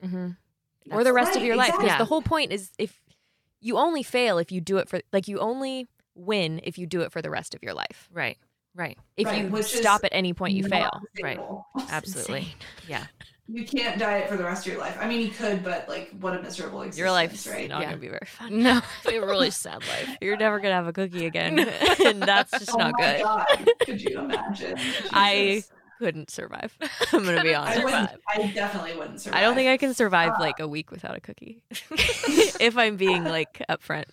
[0.91, 2.03] or the rest of your life because exactly.
[2.03, 2.99] the whole point is if
[3.61, 7.01] you only fail if you do it for like you only win if you do
[7.01, 8.38] it for the rest of your life Right.
[8.76, 8.97] Right.
[9.18, 11.39] if Right, you which stop at any point you not fail Right.
[11.89, 12.47] Absolutely.
[12.88, 13.07] Yeah.
[13.47, 14.95] You can't diet for the rest of your life.
[15.01, 17.68] I mean, you could, but like, what a miserable existence, your life's right?
[17.70, 17.88] not Yeah.
[17.89, 18.82] gonna be very fun No.
[19.09, 20.09] a really sad life.
[20.22, 21.59] You're never gonna have a cookie again,
[22.05, 23.22] and that's just oh not my good.
[23.24, 23.70] God.
[23.86, 24.95] Could you imagine?
[25.12, 25.72] I Jesus.
[26.01, 26.75] Couldn't survive.
[27.13, 27.83] I'm gonna be I honest.
[27.83, 28.09] wouldn't.
[28.27, 29.39] I definitely wouldn't survive.
[29.39, 31.61] I don't think I can survive Uh, like a week without a cookie.
[31.69, 34.05] if I'm being like upfront.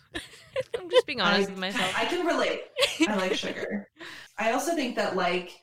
[0.78, 1.94] I'm just being honest I, with myself.
[1.96, 2.60] I can relate.
[3.08, 3.88] I like sugar.
[4.36, 5.58] I also think that like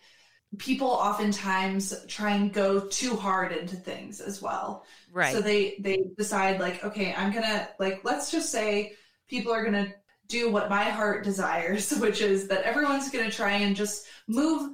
[0.58, 4.84] people oftentimes try and go too hard into things as well.
[5.14, 5.32] Right.
[5.32, 8.94] So they they decide like, okay, I'm gonna like let's just say
[9.30, 9.94] people are gonna
[10.28, 14.72] do what my heart desires, which is that everyone's gonna try and just move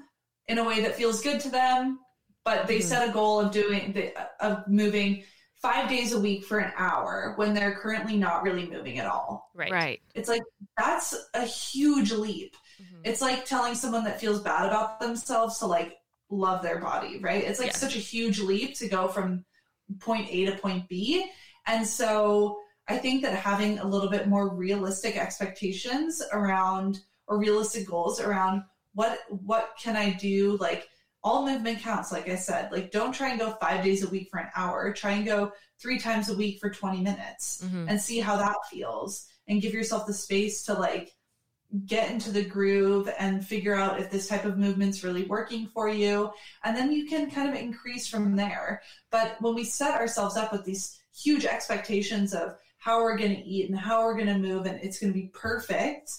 [0.47, 1.99] in a way that feels good to them,
[2.43, 2.83] but they Mhm.
[2.83, 4.13] set a goal of doing the
[4.45, 5.23] of moving
[5.61, 9.51] five days a week for an hour when they're currently not really moving at all.
[9.53, 9.71] right.
[9.71, 10.01] right.
[10.15, 10.41] It's like
[10.77, 12.55] that's a huge leap.
[12.81, 13.01] Mhm.
[13.03, 17.43] It's like telling someone that feels bad about themselves to like love their body, right?
[17.43, 17.79] It's like Yes.
[17.79, 19.45] such a huge leap to go from
[19.99, 21.29] point A to point B.
[21.67, 27.87] And so I think that having a little bit more realistic expectations around or realistic
[27.87, 28.63] goals around
[28.93, 30.87] what what can I do like
[31.23, 32.71] all movement counts like I said.
[32.71, 34.91] Like don't try and go 5 days a week for an hour.
[34.91, 37.89] Try and go 3 times a week for 20 minutes Mhm.
[37.89, 41.13] and see how that feels and give yourself the space to like
[41.85, 45.87] get into the groove and figure out if this type of movement's really working for
[45.87, 46.29] you
[46.65, 50.51] and then you can kind of increase from there but when we set ourselves up
[50.51, 54.37] with these huge expectations of how we're going to eat and how we're going to
[54.37, 56.11] move and it's going to be perfect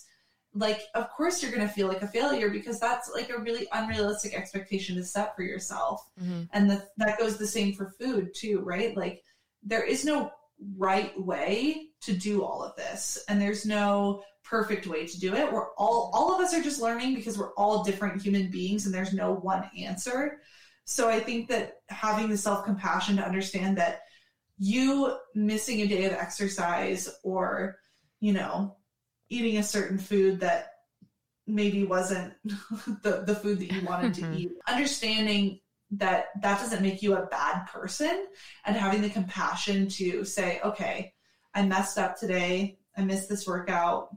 [0.55, 3.66] like of course you're going to feel like a failure because that's like a really
[3.72, 6.09] unrealistic expectation to set for yourself.
[6.20, 6.48] Mhm.
[6.53, 8.97] and the, that goes the same for food too right?
[8.97, 9.22] Like
[9.62, 10.31] there is no
[10.76, 15.51] right way to do all of this and there's no perfect way to do it.
[15.51, 18.94] We're all all of us are just learning because we're all different human beings and
[18.94, 20.43] there's no one answer.
[20.85, 24.01] So i think that having the self-compassion to understand that
[24.59, 27.78] you missing a day of exercise or
[28.20, 28.76] you know
[29.32, 30.68] eating a certain food that
[31.46, 32.34] maybe wasn't
[33.02, 34.38] the, the food that you wanted to Mhm.
[34.38, 34.50] eat.
[34.68, 35.60] Understanding
[35.92, 38.26] that that doesn't make you a bad person
[38.64, 41.12] and having the compassion to say okay
[41.54, 42.78] i messed up today.
[42.96, 44.09] I missed this workout.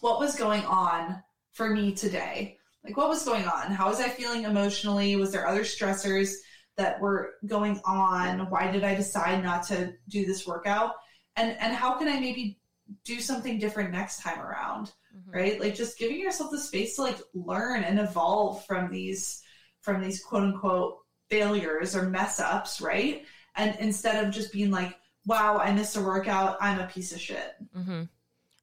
[0.00, 1.22] What was going on
[1.52, 2.56] for me today?
[2.82, 3.70] Like what was going on?
[3.72, 5.16] How was i feeling emotionally?
[5.16, 6.30] Was there other stressors
[6.78, 8.48] that were going on?
[8.50, 10.92] Why did i decide not to do this workout?
[11.36, 12.58] And and how can i maybe
[13.04, 15.34] do something different next time around Mhm.
[15.34, 19.42] right like just giving yourself the space to like learn and evolve from these
[19.80, 20.98] from these quote unquote
[21.30, 23.24] failures or mess ups right
[23.56, 24.94] and instead of just being like
[25.24, 28.02] wow i missed a workout i'm a piece of shit mm-hmm.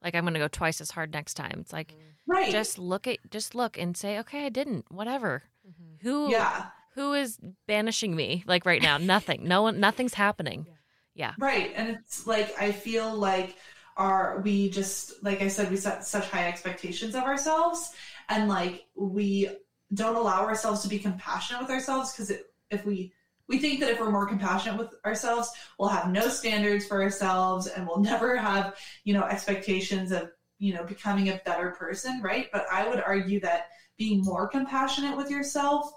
[0.03, 1.57] like I'm going to go twice as hard next time.
[1.59, 1.93] It's like
[2.25, 2.51] Right.
[2.51, 4.85] just look at just look and say, "Okay, I didn't.
[4.89, 6.07] Whatever." Mm-hmm.
[6.07, 6.67] Who yeah.
[6.95, 7.37] who is
[7.67, 8.97] banishing me like right now?
[8.97, 9.45] Nothing.
[9.45, 10.67] No one nothing's happening.
[11.15, 11.33] Yeah.
[11.37, 11.71] Right.
[11.75, 13.55] And it's like I feel like
[13.97, 17.91] our we just like I said, we set such high expectations of ourselves
[18.29, 19.49] and like we
[19.93, 22.31] don't allow ourselves to be compassionate with ourselves because
[22.71, 23.13] if we
[23.47, 27.67] we think that if we're more compassionate with ourselves, we'll have no standards for ourselves
[27.67, 32.49] and we'll never have, you know, expectations of, you know, becoming a better person, right?
[32.51, 33.67] But I would argue that
[33.97, 35.91] being more compassionate with yourself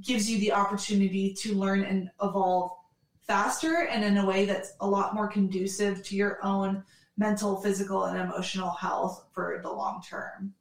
[0.00, 2.72] gives you the opportunity to learn and evolve
[3.26, 6.84] faster and in a way that's a lot more conducive to your own
[7.16, 10.54] mental, physical, and emotional health for the long term.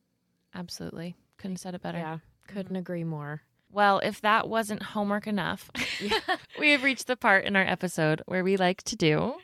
[0.55, 1.15] Absolutely.
[1.37, 1.97] Couldn't have said it better.
[1.97, 2.17] Yeah,
[2.47, 3.41] couldn't agree more.
[3.71, 5.71] Well, if that wasn't homework enough,
[6.59, 9.35] we have reached the part in our episode where we like to do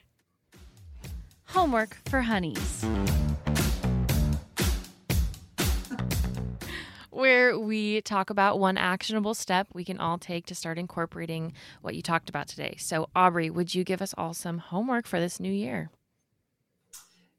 [1.46, 2.86] homework for honeys.
[7.10, 11.96] Where we talk about one actionable step we can all take to start incorporating what
[11.96, 12.76] you talked about today.
[12.78, 15.90] So, Aubrey, would you give us all some homework for this new year?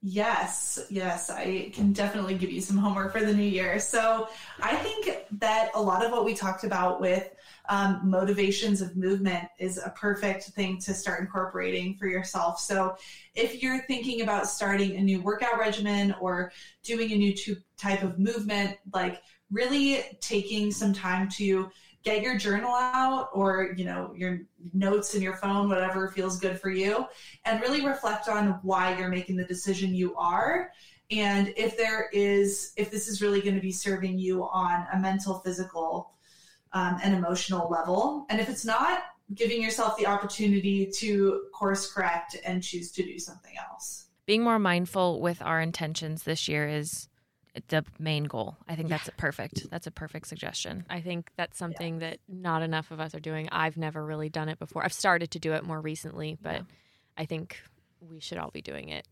[0.02, 3.78] Yes, yes, I can definitely give you some homework for the new year.
[3.78, 4.28] So,
[4.62, 7.28] I think that a lot of what we talked about with
[7.68, 12.60] um, motivations of movement is a perfect thing to start incorporating for yourself.
[12.60, 12.97] So,
[13.35, 16.51] if you're thinking about starting a new workout regimen or
[16.82, 17.35] doing a new
[17.77, 19.20] type of movement, like
[19.51, 21.70] really taking some time to
[22.02, 24.40] get your journal out or you know your
[24.72, 27.06] notes in your phone whatever feels good for you
[27.44, 30.72] and really reflect on why you're making the decision you are.
[31.10, 34.98] And if there is if this is really going to be serving you on a
[34.98, 36.12] mental physical
[36.72, 38.27] um, and emotional level.
[38.31, 39.02] And if it's not
[39.35, 44.06] giving yourself the opportunity to course correct and choose to do something else.
[44.27, 47.09] Being more mindful with our intentions this year is
[47.68, 48.56] the main goal.
[48.68, 49.68] I think that's a perfect.
[49.70, 50.85] That's a perfect suggestion.
[50.89, 53.48] I think that's something that not enough of us are doing.
[53.51, 54.85] I've never really done it before.
[54.85, 56.62] I've started to do it more recently, but Yeah.
[57.18, 57.60] I think
[58.01, 59.06] we should all be doing it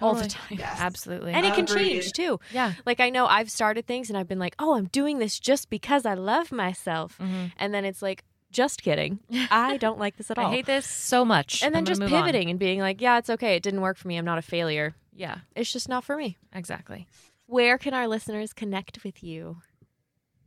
[0.00, 0.58] all the time.
[0.58, 0.76] Yes.
[0.78, 1.32] Absolutely.
[1.32, 2.02] And it can Agreed.
[2.02, 2.38] change too.
[2.52, 2.74] yeah.
[2.84, 5.70] Like I know I've started things and I've been like, "Oh, I'm doing this just
[5.70, 7.52] because I love myself." Mhm.
[7.56, 8.22] And then it's like,
[8.52, 9.20] "Just kidding.
[9.50, 11.62] I don't like this at all." I hate this so much.
[11.62, 12.20] and then just move on.
[12.24, 13.56] pivoting and being like, "Yeah, it's okay.
[13.56, 14.18] It didn't work for me.
[14.18, 14.94] I'm not a failure.
[15.14, 17.06] Yeah, It's just not for me." exactly.
[17.46, 19.58] Where can our listeners connect with you?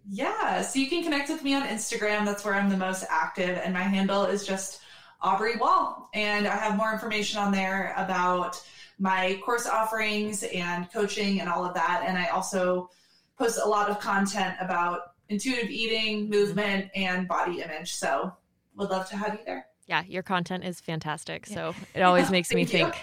[0.08, 2.26] Yeah, so you can connect with me on Instagram.
[2.26, 4.82] That's where I'm the most active, and my handle is just
[5.22, 6.10] Aubrey Wall.
[6.14, 8.62] And I have more information on there about
[8.98, 12.04] my course offerings and coaching and all of that.
[12.06, 12.90] And I also
[13.38, 17.94] post a lot of content about intuitive eating, movement, and body image.
[17.94, 18.34] So
[18.76, 19.68] would love to have you there.
[19.88, 21.48] Yeah, your content is fantastic.
[21.48, 21.56] Yeah.
[21.56, 22.94] So it always makes me think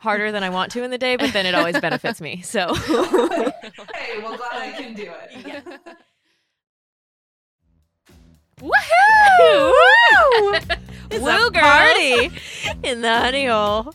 [0.00, 2.42] harder than I want to in the day, but then it always benefits me.
[2.42, 2.92] So hey,
[4.22, 5.64] well, glad I can do it.
[8.60, 9.72] Woohoo!
[11.10, 11.62] It's Woo, a girls.
[11.64, 12.30] party
[12.82, 13.94] in the honey hole.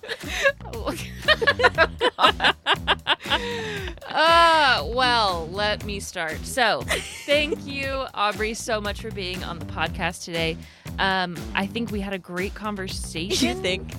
[4.09, 6.43] uh, well, let me start.
[6.45, 6.81] So,
[7.25, 10.57] thank you, Aubrey, so much for being on the podcast today.
[10.99, 13.49] Um, I think we had a great conversation.
[13.49, 13.93] You think?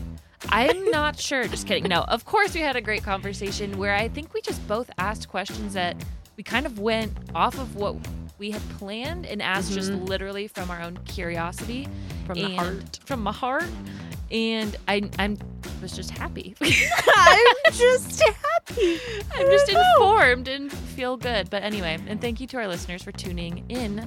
[0.50, 1.46] I'm not sure.
[1.48, 1.84] Just kidding.
[1.84, 5.28] No, of course we had a great conversation where I think we just both asked
[5.28, 5.96] questions that
[6.36, 7.96] we kind of went off of what
[8.38, 10.06] we had planned and asked just Mhm.
[10.08, 11.88] literally from our own curiosity
[12.26, 12.98] From the heart.
[13.04, 13.64] From my heart.
[14.30, 15.38] And I I'm
[15.80, 16.54] was just happy.
[16.60, 18.98] I'm just happy.
[19.34, 21.48] I'm just informed and feel good.
[21.50, 23.98] But anyway, and thank you to our listeners for tuning in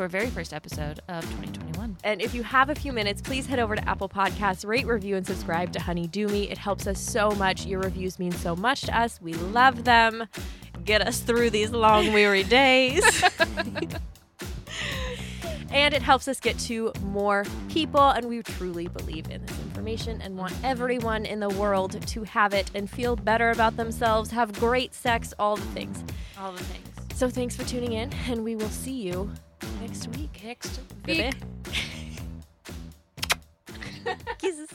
[0.00, 1.94] to our very first episode of 2021.
[2.04, 5.16] And if you have a few minutes, please head over to Apple Podcasts, rate, review,
[5.16, 6.48] and subscribe to Honey Do Me.
[6.48, 7.66] It helps us so much.
[7.66, 9.20] Your reviews mean so much to us.
[9.20, 10.26] We love them.
[10.86, 13.02] Get us through these long, weary days.
[15.70, 18.00] and it helps us get to more people.
[18.00, 22.54] And we truly believe in this information and want everyone in the world to have
[22.54, 26.02] it and feel better about themselves, have great sex, all the things.
[26.38, 26.88] All the things.
[27.14, 29.30] So thanks for tuning in, and we will see you
[29.80, 30.40] Next week.
[30.44, 31.20] Next week.
[31.20, 31.30] Eh?
[34.38, 34.68] Kisses.